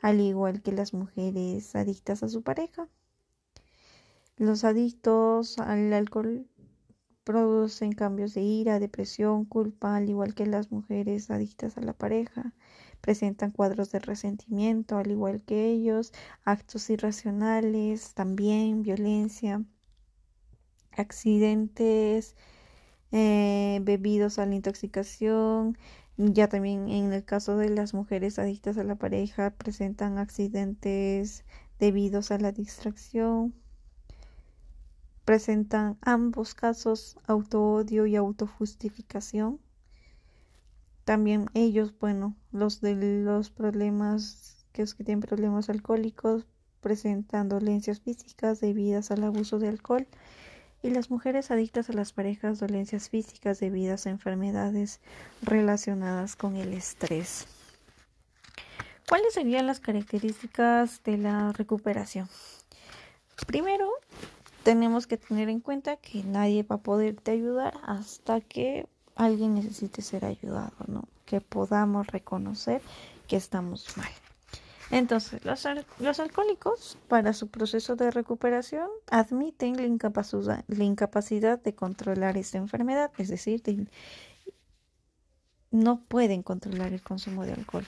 [0.00, 2.88] al igual que las mujeres adictas a su pareja.
[4.38, 6.48] Los adictos al alcohol
[7.28, 12.54] producen cambios de ira, depresión, culpa, al igual que las mujeres adictas a la pareja.
[13.02, 16.14] Presentan cuadros de resentimiento, al igual que ellos,
[16.46, 19.62] actos irracionales, también violencia,
[20.92, 22.34] accidentes
[23.12, 25.76] eh, bebidos a la intoxicación.
[26.16, 31.44] Ya también en el caso de las mujeres adictas a la pareja presentan accidentes
[31.78, 33.54] debidos a la distracción,
[35.28, 39.60] presentan ambos casos autoodio y autojustificación.
[41.04, 46.46] También ellos, bueno, los de los problemas, que es que tienen problemas alcohólicos,
[46.80, 50.06] presentan dolencias físicas debidas al abuso de alcohol
[50.82, 54.98] y las mujeres adictas a las parejas dolencias físicas debidas a enfermedades
[55.42, 57.46] relacionadas con el estrés.
[59.06, 62.30] ¿Cuáles serían las características de la recuperación?
[63.46, 63.90] Primero,
[64.68, 70.02] tenemos que tener en cuenta que nadie va a poderte ayudar hasta que alguien necesite
[70.02, 71.08] ser ayudado, ¿no?
[71.24, 72.82] Que podamos reconocer
[73.28, 74.10] que estamos mal.
[74.90, 82.36] Entonces, los, alcohólicos, para su proceso de recuperación, admiten la incapacidad, la incapacidad de controlar
[82.36, 83.62] esta enfermedad, es decir,
[85.70, 87.86] no pueden controlar el consumo de alcohol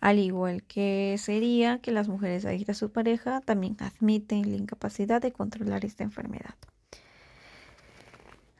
[0.00, 5.20] al igual que sería que las mujeres adictas a su pareja también admiten la incapacidad
[5.20, 6.54] de controlar esta enfermedad.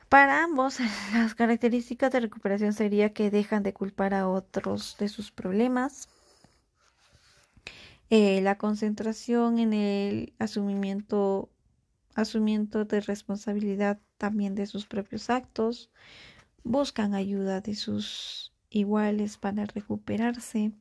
[0.09, 0.79] Para ambos,
[1.13, 6.09] las características de recuperación sería que dejan de culpar a otros de sus problemas,
[8.09, 11.49] eh, la concentración en el asumimiento,
[12.15, 15.91] asumimiento de responsabilidad también de sus propios actos,
[16.63, 20.71] buscan ayuda de sus iguales para recuperarse,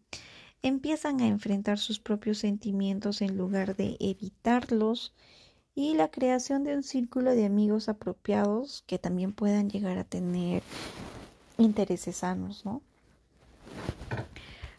[0.63, 5.13] empiezan a enfrentar sus propios sentimientos en lugar de evitarlos
[5.75, 10.63] y la creación de un círculo de amigos apropiados que también puedan llegar a tener
[11.57, 12.83] intereses sanos, ¿no?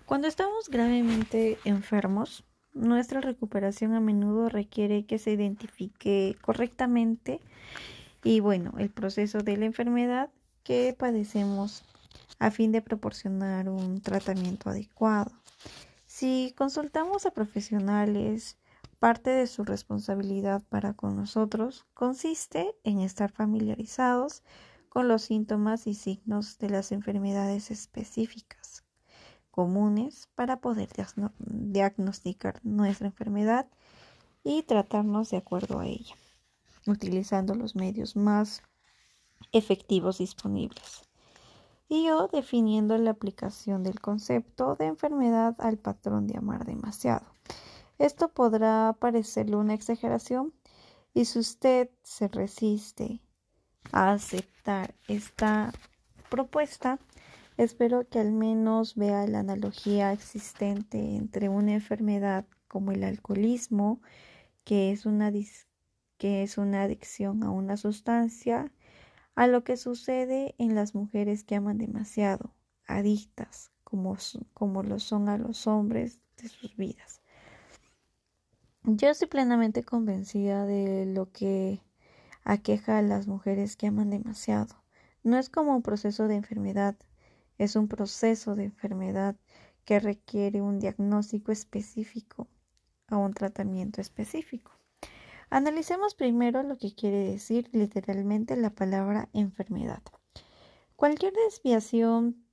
[0.06, 7.40] Cuando estamos gravemente enfermos, nuestra recuperación a menudo requiere que se identifique correctamente
[8.24, 10.30] y bueno, el proceso de la enfermedad
[10.64, 11.84] que padecemos
[12.40, 15.32] a fin de proporcionar un tratamiento adecuado.
[16.20, 18.58] Si consultamos a profesionales,
[19.00, 24.44] parte de su responsabilidad para con nosotros consiste en estar familiarizados
[24.90, 28.84] con los síntomas y signos de las enfermedades específicas
[29.50, 30.90] comunes para poder
[31.38, 33.68] diagnosticar nuestra enfermedad
[34.44, 36.16] y tratarnos de acuerdo a ella,
[36.86, 38.62] utilizando los medios más
[39.54, 41.09] efectivos disponibles
[41.90, 47.26] y yo definiendo la aplicación del concepto de enfermedad al patrón de amar demasiado.
[47.98, 50.54] Esto podrá parecerle una exageración
[51.16, 53.22] y si usted se resiste
[53.92, 55.74] a aceptar esta
[56.30, 57.00] propuesta,
[57.58, 64.00] espero que al menos vea la analogía existente entre una enfermedad como el alcoholismo,
[64.64, 65.32] que es una,
[66.20, 68.72] que es una adicción a una sustancia,
[69.36, 72.54] a lo que sucede en las mujeres que aman demasiado,
[72.88, 74.18] adictas, como,
[74.54, 77.22] como lo son a los hombres de sus vidas.
[78.84, 81.82] Yo estoy plenamente convencida de lo que
[82.44, 84.76] aqueja a las mujeres que aman demasiado.
[85.24, 86.96] No es como un proceso de enfermedad,
[87.58, 89.36] es un proceso de enfermedad
[89.86, 92.48] que requiere un diagnóstico específico
[93.08, 94.79] a un tratamiento específico.
[95.52, 100.04] Analicemos primero lo que quiere decir literalmente la palabra enfermedad.
[100.95, 102.45] Cualquier desviación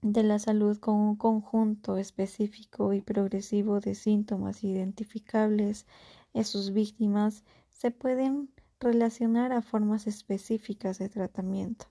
[0.00, 5.86] de la salud con un conjunto específico y progresivo de síntomas identificables
[6.34, 11.86] en sus víctimas se pueden relacionar a formas específicas de tratamiento.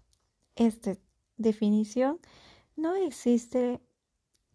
[0.56, 0.96] Esta
[1.38, 2.20] definición
[2.76, 3.82] no existe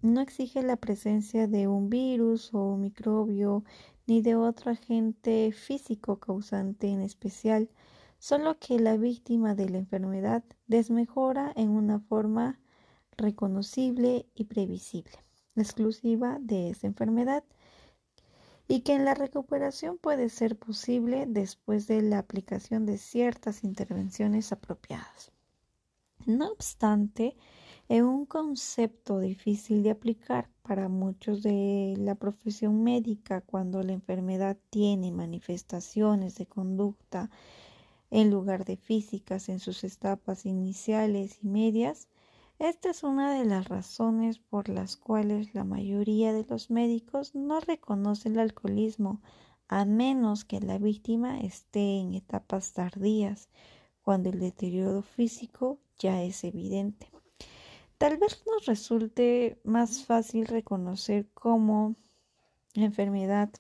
[0.01, 3.65] no exige la presencia de un virus o un microbio
[4.09, 7.69] ni de otro agente físico causante en especial,
[8.19, 12.59] solo que la víctima de la enfermedad desmejora en una forma
[13.19, 15.13] reconocible y previsible,
[15.57, 17.45] exclusiva de esa enfermedad,
[18.67, 24.53] y que en la recuperación puede ser posible después de la aplicación de ciertas intervenciones
[24.53, 25.33] apropiadas.
[26.25, 27.37] No obstante,
[27.89, 34.59] es un concepto difícil de aplicar para muchos de la profesión médica cuando la enfermedad
[34.69, 37.31] tiene manifestaciones de conducta
[38.11, 42.09] en lugar de físicas en sus etapas iniciales y medias.
[42.59, 47.59] Esta es una de las razones por las cuales la mayoría de los médicos no
[47.61, 49.23] reconocen el alcoholismo
[49.67, 53.49] a menos que la víctima esté en etapas tardías,
[54.03, 57.18] cuando el deterioro físico ya es evidente.
[57.99, 61.97] Tal vez nos resulte más fácil reconocer como
[62.75, 63.51] enfermedad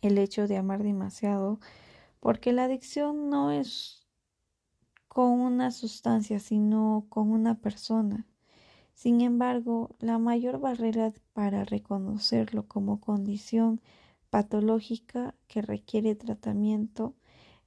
[0.00, 1.60] el hecho de amar demasiado,
[2.18, 4.06] porque la adicción no es
[5.06, 8.26] con una sustancia, sino con una persona.
[8.94, 13.82] Sin embargo, la mayor barrera para reconocerlo como condición
[14.30, 17.14] patológica que requiere tratamiento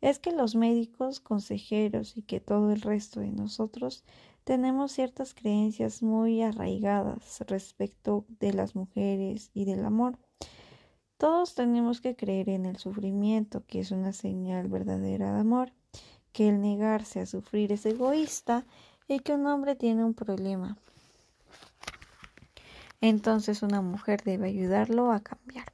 [0.02, 4.04] es que los médicos, consejeros y que todo el resto de nosotros
[4.46, 10.20] tenemos ciertas creencias muy arraigadas respecto de las mujeres y del amor.
[11.18, 15.74] Todos tenemos que creer en el sufrimiento, que es una señal verdadera de amor,
[16.32, 18.66] que el negarse a sufrir es egoísta
[19.08, 20.78] y que un hombre tiene un problema.
[23.02, 25.74] Entonces una mujer debe ayudarlo a cambiar.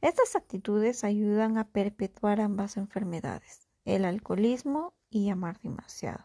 [0.00, 6.24] Estas actitudes ayudan a perpetuar ambas enfermedades, el alcoholismo y amar demasiado.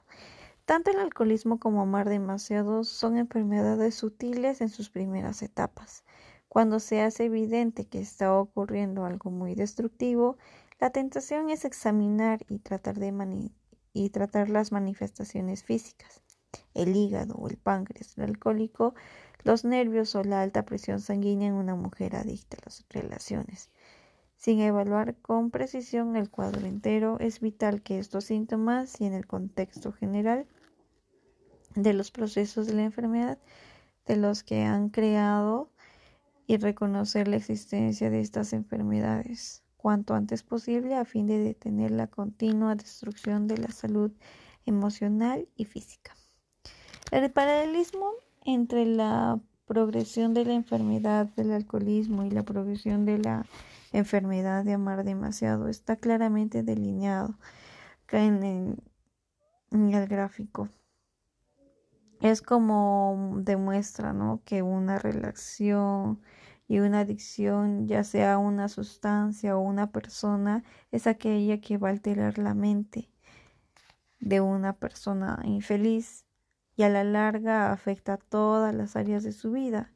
[0.65, 6.03] Tanto el alcoholismo como amar demasiado son enfermedades sutiles en sus primeras etapas.
[6.47, 10.37] Cuando se hace evidente que está ocurriendo algo muy destructivo,
[10.79, 13.51] la tentación es examinar y tratar, de
[13.93, 16.23] y tratar las manifestaciones físicas.
[16.73, 18.95] El hígado o el páncreas, el alcohólico,
[19.43, 23.69] los nervios o la alta presión sanguínea en una mujer adicta a las relaciones.
[24.35, 29.27] Sin evaluar con precisión el cuadro entero, es vital que estos síntomas y en el
[29.27, 30.47] contexto general
[31.75, 33.37] de los procesos de la enfermedad,
[34.05, 35.69] de los que han creado
[36.47, 42.07] y reconocer la existencia de estas enfermedades cuanto antes posible a fin de detener la
[42.07, 44.11] continua destrucción de la salud
[44.65, 46.15] emocional y física.
[47.11, 48.11] El paralelismo
[48.45, 53.45] entre la progresión de la enfermedad del alcoholismo y la progresión de la
[53.93, 57.37] enfermedad de amar demasiado está claramente delineado
[58.09, 58.83] en el,
[59.71, 60.69] en el gráfico
[62.31, 64.41] es como demuestra, ¿no?
[64.45, 66.21] Que una relación
[66.67, 71.91] y una adicción, ya sea una sustancia o una persona, es aquella que va a
[71.91, 73.11] alterar la mente
[74.19, 76.25] de una persona infeliz
[76.75, 79.93] y a la larga afecta todas las áreas de su vida.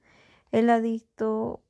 [0.51, 1.63] El adicto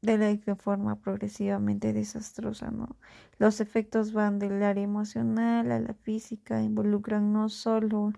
[0.00, 2.96] de la forma progresivamente desastrosa, ¿no?
[3.38, 8.12] Los efectos van del área emocional a la física, involucran no solo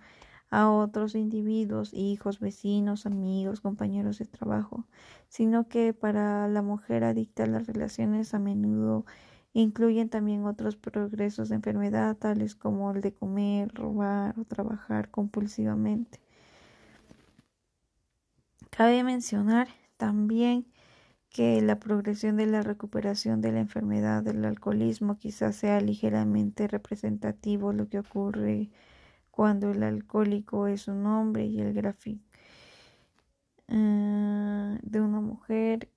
[0.51, 4.85] a otros individuos, hijos, vecinos, amigos, compañeros de trabajo,
[5.29, 9.05] sino que para la mujer adicta las relaciones a menudo
[9.53, 16.21] incluyen también otros progresos de enfermedad, tales como el de comer, robar o trabajar compulsivamente.
[18.71, 20.67] Cabe mencionar también
[21.31, 27.73] que la progresión de la recuperación de la enfermedad del alcoholismo quizás sea ligeramente representativo
[27.73, 28.71] lo que ocurre
[29.37, 32.25] cuando el alcohólico es un hombre y el gráfico
[33.69, 35.91] eh, de una mujer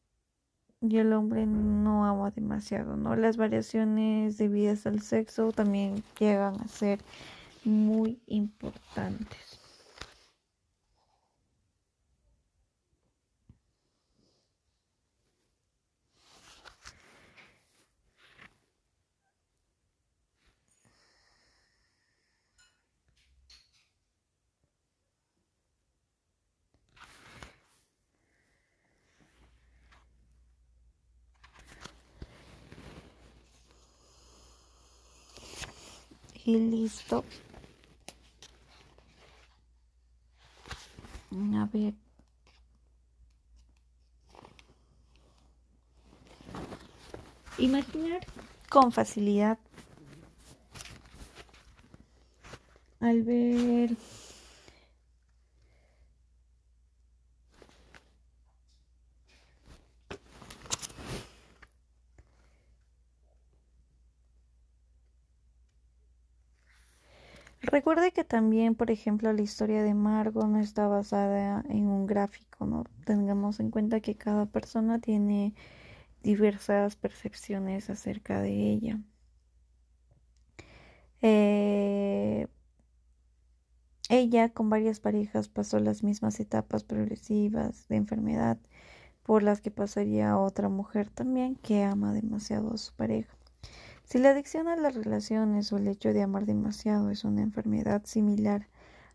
[0.82, 3.16] y el hombre no ama demasiado, ¿no?
[3.16, 7.00] Las variaciones debidas al sexo también llegan a ser
[7.64, 9.49] muy importantes.
[36.58, 37.24] Listo.
[41.32, 41.94] A ver.
[47.58, 48.26] Imaginar
[48.70, 49.58] con facilidad
[53.00, 53.96] al ver
[67.72, 72.66] Recuerde que también, por ejemplo, la historia de Margot no está basada en un gráfico,
[72.66, 72.84] ¿no?
[73.06, 75.54] Tengamos en cuenta que cada persona tiene
[76.24, 79.00] diversas percepciones acerca de ella.
[81.22, 82.48] Eh,
[84.10, 88.58] ella con varias parejas pasó las mismas etapas progresivas de enfermedad
[89.24, 93.39] por las que pasaría otra mujer también que ama demasiado a su pareja.
[94.10, 98.04] Si la adicción a las relaciones o el hecho de amar demasiado es una enfermedad
[98.06, 98.68] similar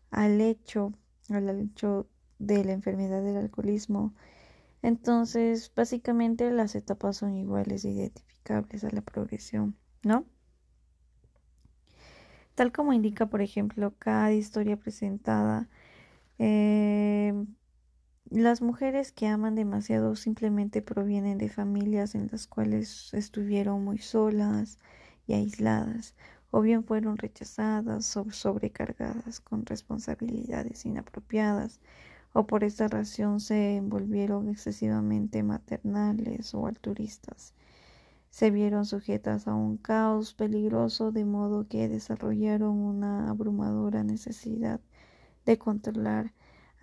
[0.09, 0.93] al hecho,
[1.29, 2.07] al hecho
[2.39, 4.13] de la enfermedad del alcoholismo,
[4.81, 10.23] entonces básicamente las etapas son iguales e identificables a la progresión, ¿no?
[12.55, 15.67] Tal como indica, por ejemplo, cada historia presentada,
[16.39, 17.33] eh,
[18.29, 24.79] las mujeres que aman demasiado simplemente provienen de familias en las cuales estuvieron muy solas
[25.27, 26.15] y aisladas,
[26.51, 31.79] o bien fueron rechazadas o sobrecargadas con responsabilidades inapropiadas,
[32.33, 37.53] o por esta razón se envolvieron excesivamente maternales o alturistas.
[38.29, 44.81] Se vieron sujetas a un caos peligroso de modo que desarrollaron una abrumadora necesidad
[45.45, 46.33] de controlar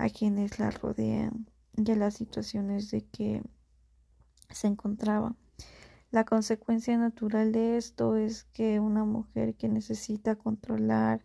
[0.02, 1.46] a quienes la rodean
[1.76, 3.40] y a las situaciones de que
[4.50, 5.36] se encontraba.
[6.10, 11.24] La consecuencia natural de esto es que una mujer que necesita controlar,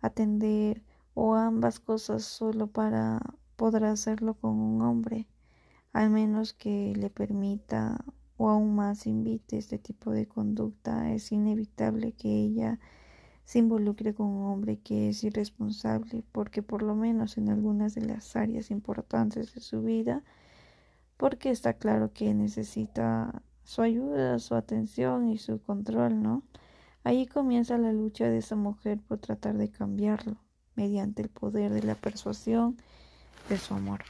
[0.00, 0.82] atender
[1.14, 3.20] o ambas cosas solo para
[3.54, 5.28] podrá hacerlo con un hombre,
[5.92, 8.04] al menos que le permita
[8.36, 12.80] o aún más invite este tipo de conducta, es inevitable que ella
[13.46, 18.02] se involucre con un hombre que es irresponsable, porque por lo menos en algunas de
[18.02, 20.24] las áreas importantes de su vida,
[21.16, 26.42] porque está claro que necesita su ayuda, su atención y su control, ¿no?
[27.04, 30.36] Allí comienza la lucha de esa mujer por tratar de cambiarlo
[30.74, 32.76] mediante el poder de la persuasión
[33.48, 34.00] de su amor.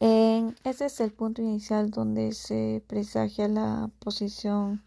[0.00, 4.82] Ese es el punto inicial donde se presagia la posición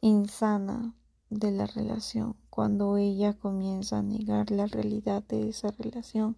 [0.00, 0.92] insana
[1.30, 6.36] de la relación, cuando ella comienza a negar la realidad de esa relación.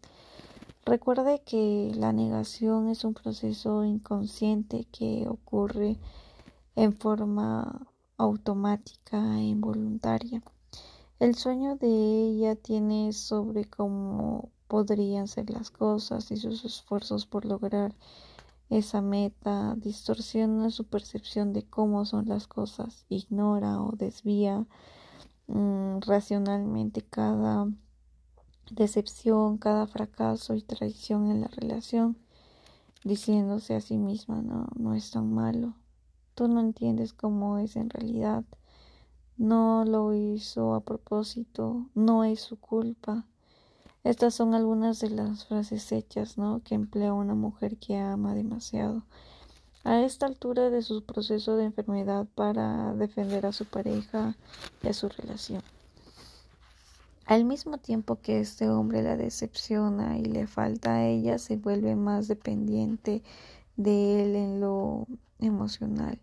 [0.85, 5.99] Recuerde que la negación es un proceso inconsciente que ocurre
[6.77, 7.87] en forma
[8.17, 10.43] automática e involuntaria.
[11.19, 17.45] El sueño de ella tiene sobre cómo podrían ser las cosas y sus esfuerzos por
[17.45, 17.95] lograr
[18.71, 24.67] esa meta distorsiona su percepción de cómo son las cosas, ignora o desvía
[25.47, 27.67] mm, racionalmente cada
[28.71, 32.19] decepción, cada fracaso y traición en la relación,
[33.05, 35.75] diciéndose a sí misma, no, no es tan malo,
[36.35, 38.45] tú no entiendes cómo es en realidad,
[39.39, 43.25] no lo hizo a propósito, no es su culpa,
[44.05, 46.63] estas son algunas de las frases hechas, ¿no?
[46.63, 49.03] Que emplea una mujer que ama demasiado.
[49.85, 54.37] A esta altura de su proceso de enfermedad para defender a su pareja
[54.83, 55.63] y a su relación.
[57.27, 61.95] Al mismo tiempo que este hombre la decepciona y le falta a ella, se vuelve
[61.95, 63.23] más dependiente
[63.77, 65.07] de él en lo
[65.39, 66.19] emocional.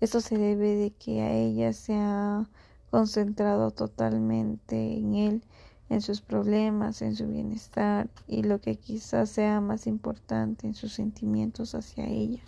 [0.00, 2.48] Esto se debe de que a ella se ha
[2.90, 5.42] concentrado totalmente en él
[5.90, 10.92] en sus problemas, en su bienestar y lo que quizás sea más importante en sus
[10.92, 12.40] sentimientos hacia ella.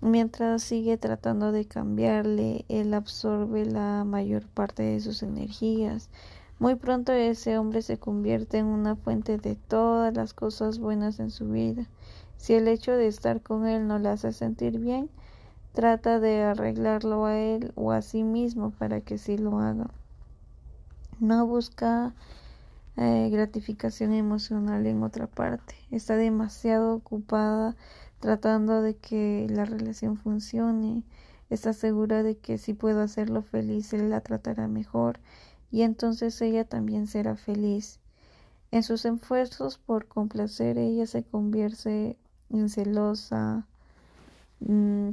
[0.00, 6.10] Mientras sigue tratando de cambiarle, él absorbe la mayor parte de sus energías.
[6.60, 11.30] Muy pronto ese hombre se convierte en una fuente de todas las cosas buenas en
[11.30, 11.88] su vida.
[12.36, 15.10] Si el hecho de estar con él no la hace sentir bien,
[15.72, 19.90] trata de arreglarlo a él o a sí mismo para que sí lo haga
[21.20, 22.14] no busca
[22.96, 25.74] eh, gratificación emocional en otra parte.
[25.90, 27.76] Está demasiado ocupada
[28.20, 31.04] tratando de que la relación funcione.
[31.50, 35.20] Está segura de que si puedo hacerlo feliz, él la tratará mejor
[35.70, 38.00] y entonces ella también será feliz.
[38.70, 42.18] En sus esfuerzos por complacer, ella se convierte
[42.50, 43.66] en celosa,
[44.60, 45.10] mm,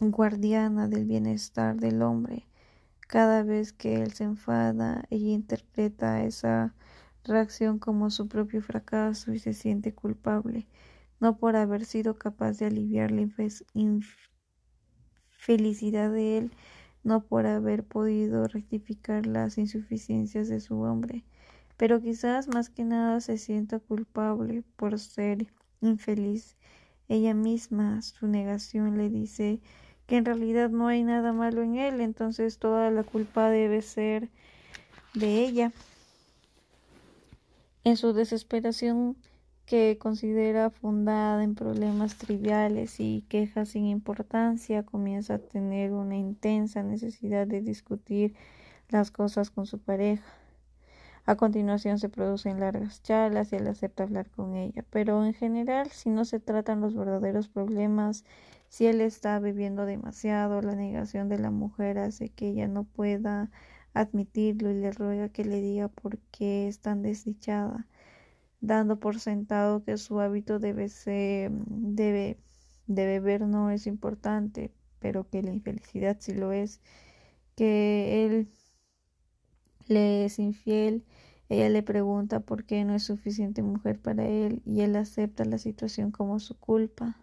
[0.00, 2.47] guardiana del bienestar del hombre.
[3.08, 6.74] Cada vez que él se enfada, ella interpreta esa
[7.24, 10.66] reacción como su propio fracaso y se siente culpable,
[11.18, 13.26] no por haber sido capaz de aliviar la
[15.38, 16.52] infelicidad de él,
[17.02, 21.24] no por haber podido rectificar las insuficiencias de su hombre,
[21.78, 25.46] pero quizás más que nada se sienta culpable por ser
[25.80, 26.58] infeliz.
[27.08, 29.62] Ella misma, su negación le dice
[30.08, 34.30] que en realidad no hay nada malo en él, entonces toda la culpa debe ser
[35.12, 35.70] de ella.
[37.84, 39.16] En su desesperación
[39.66, 46.82] que considera fundada en problemas triviales y quejas sin importancia, comienza a tener una intensa
[46.82, 48.34] necesidad de discutir
[48.88, 50.37] las cosas con su pareja.
[51.28, 55.90] A continuación se producen largas charlas y él acepta hablar con ella, pero en general
[55.90, 58.24] si no se tratan los verdaderos problemas,
[58.70, 63.50] si él está viviendo demasiado, la negación de la mujer hace que ella no pueda
[63.92, 67.86] admitirlo y le ruega que le diga por qué es tan desdichada,
[68.62, 72.38] dando por sentado que su hábito debe ser, debe,
[72.86, 76.80] de beber no es importante, pero que la infelicidad sí lo es,
[77.54, 78.48] que él
[79.88, 81.04] le es infiel.
[81.48, 85.58] Ella le pregunta por qué no es suficiente mujer para él y él acepta la
[85.58, 87.16] situación como su culpa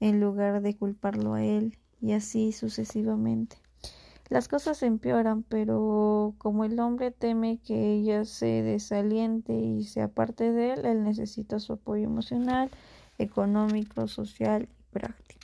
[0.00, 3.56] en lugar de culparlo a él y así sucesivamente.
[4.30, 10.52] Las cosas empeoran, pero como el hombre teme que ella se desaliente y se aparte
[10.52, 12.70] de él, él necesita su apoyo emocional,
[13.18, 15.39] económico, social y práctico.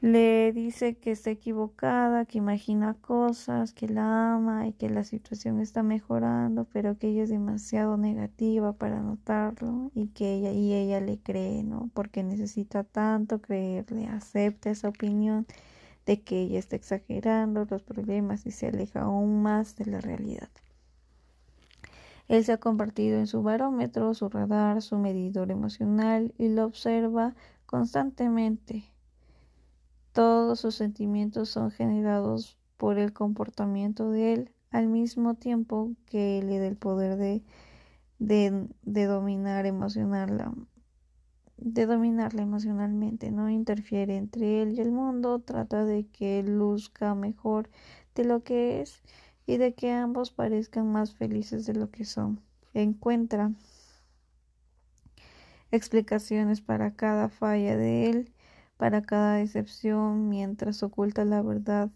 [0.00, 5.58] Le dice que está equivocada, que imagina cosas, que la ama y que la situación
[5.58, 11.00] está mejorando, pero que ella es demasiado negativa para notarlo y que ella y ella
[11.00, 11.90] le cree, ¿no?
[11.94, 15.46] Porque necesita tanto creerle, acepta esa opinión
[16.06, 20.48] de que ella está exagerando los problemas y se aleja aún más de la realidad.
[22.28, 27.34] Él se ha convertido en su barómetro, su radar, su medidor emocional y lo observa
[27.66, 28.84] constantemente.
[30.18, 36.58] Todos sus sentimientos son generados por el comportamiento de él, al mismo tiempo que le
[36.58, 37.44] da el poder de,
[38.18, 40.56] de, de dominar emocional,
[41.56, 47.70] de dominarla emocionalmente, no interfiere entre él y el mundo, trata de que luzca mejor
[48.16, 49.04] de lo que es
[49.46, 52.40] y de que ambos parezcan más felices de lo que son.
[52.74, 53.52] Encuentra
[55.70, 58.32] explicaciones para cada falla de él,
[58.78, 61.90] para cada decepción, mientras oculta la verdad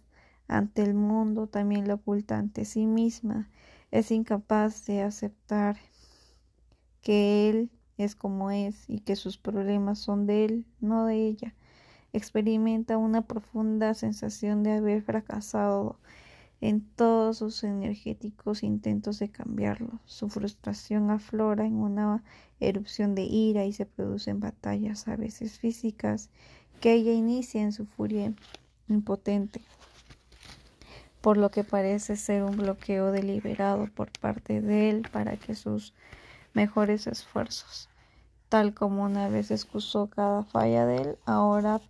[0.49, 3.49] ante el mundo, también la oculta ante sí misma.
[3.91, 5.76] Es incapaz de aceptar
[7.01, 11.55] que él es como es y que sus problemas son de él, no de ella.
[12.12, 15.99] Experimenta una profunda sensación de haber fracasado
[16.61, 20.01] en todos sus energéticos intentos de cambiarlo.
[20.05, 22.22] Su frustración aflora en una
[22.61, 26.30] erupción de ira y se producen batallas a veces físicas
[26.83, 28.35] que ella inicia en su furia
[28.89, 29.62] impotente,
[31.20, 35.95] por lo que parece ser un bloqueo deliberado por parte de él para que sus
[36.55, 37.89] mejores esfuerzos.
[38.49, 41.80] Tal como una vez excusó cada falla de él, ahora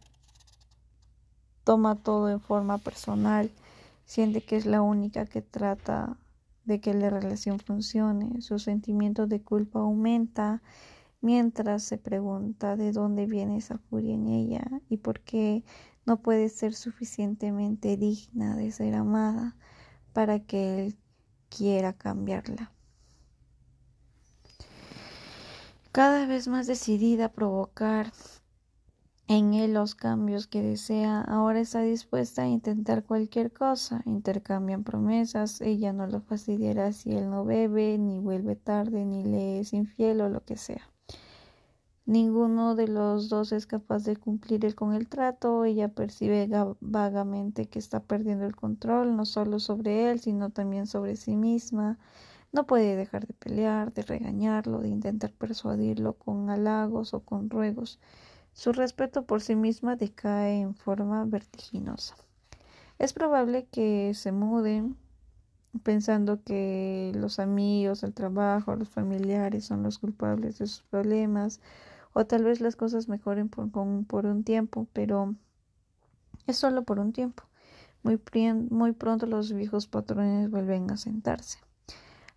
[1.64, 3.50] toma todo en forma personal,
[4.04, 6.18] siente que es la única que trata
[6.66, 10.60] de que la relación funcione, su sentimiento de culpa aumenta
[11.22, 15.64] mientras se pregunta de dónde viene esa furia en ella y por qué
[16.04, 19.56] no puede ser suficientemente digna de ser amada
[20.12, 20.98] para que él
[21.48, 22.72] quiera cambiarla.
[25.92, 28.12] cada vez más decidida a provocar
[29.28, 34.02] en él los cambios que desea, ahora está dispuesta a intentar cualquier cosa.
[34.06, 39.60] Intercambian promesas, ella no lo fastidiará si él no bebe, ni vuelve tarde, ni le
[39.60, 40.91] es infiel o lo que sea.
[42.04, 46.48] Ninguno de los dos es capaz de cumplir con el trato, ella percibe
[46.80, 51.98] vagamente que está perdiendo el control, no solo sobre él, sino también sobre sí misma.
[52.50, 58.00] No puede dejar de pelear, de regañarlo, de intentar persuadirlo con halagos o con ruegos.
[58.52, 62.16] Su respeto por sí misma decae en forma vertiginosa.
[62.98, 64.96] Es probable que se muden
[65.82, 71.60] pensando que los amigos, el trabajo, los familiares son los culpables de sus problemas,
[72.12, 75.34] o tal vez las cosas mejoren por, un tiempo, pero
[76.46, 77.44] es solo por un tiempo.
[78.02, 78.20] Muy,
[78.70, 81.58] muy pronto los viejos patrones vuelven a sentarse.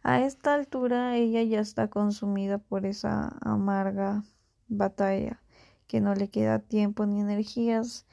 [0.03, 4.23] A esta altura ella ya está consumida por esa amarga
[4.67, 5.41] batalla
[5.88, 8.05] que no le queda tiempo ni energías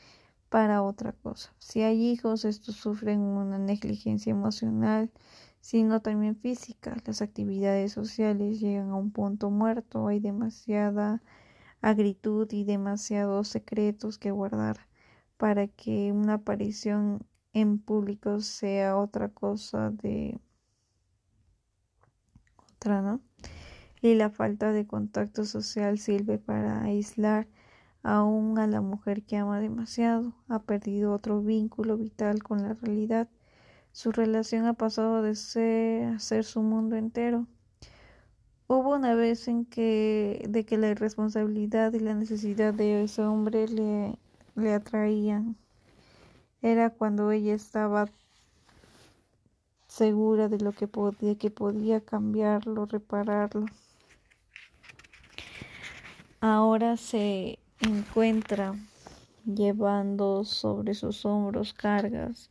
[0.48, 1.52] para otra cosa.
[1.58, 5.10] Si hay hijos, estos sufren una negligencia emocional,
[5.60, 6.96] sino también física.
[7.06, 11.22] Las actividades sociales llegan a un punto muerto, hay demasiada
[11.82, 14.88] agritud y demasiados secretos que guardar
[15.36, 20.40] para que una aparición en público sea otra cosa de
[24.00, 27.46] y la falta de contacto social sirve para aislar
[28.02, 33.28] aún a la mujer que ama demasiado, ha perdido otro vínculo vital con la realidad.
[33.92, 37.46] Su relación ha pasado de ser, a ser su mundo entero.
[38.76, 43.68] Hubo una vez en que de que la irresponsabilidad y la necesidad de ese hombre
[43.68, 44.16] le,
[44.54, 45.56] le atraían.
[46.62, 48.08] Era cuando ella estaba
[49.88, 53.66] segura de lo que podía, que podía cambiarlo, repararlo.
[56.40, 58.74] Ahora se encuentra
[59.44, 62.50] llevando sobre sus hombros cargas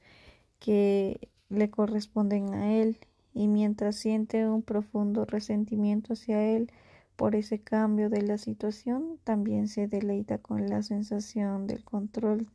[0.59, 2.97] que le corresponden a él
[3.33, 6.71] y mientras siente un profundo resentimiento hacia él
[7.15, 12.47] por ese cambio de la situación, también se deleita con la sensación del control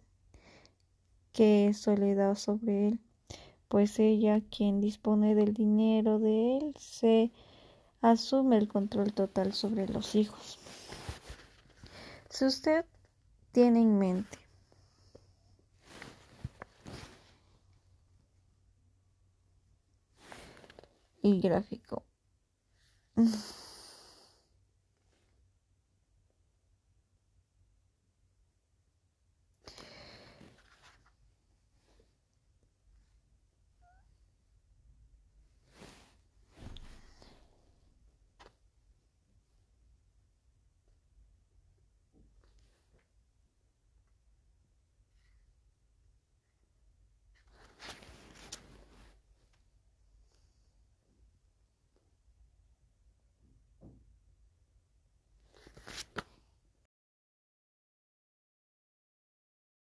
[1.33, 3.01] que eso le da sobre él,
[3.69, 7.31] pues ella, quien dispone del dinero de él, se
[8.01, 10.59] asume el control total sobre los hijos.
[12.31, 12.87] Si usted
[13.53, 14.46] tiene en mente
[21.27, 22.07] y gráfico.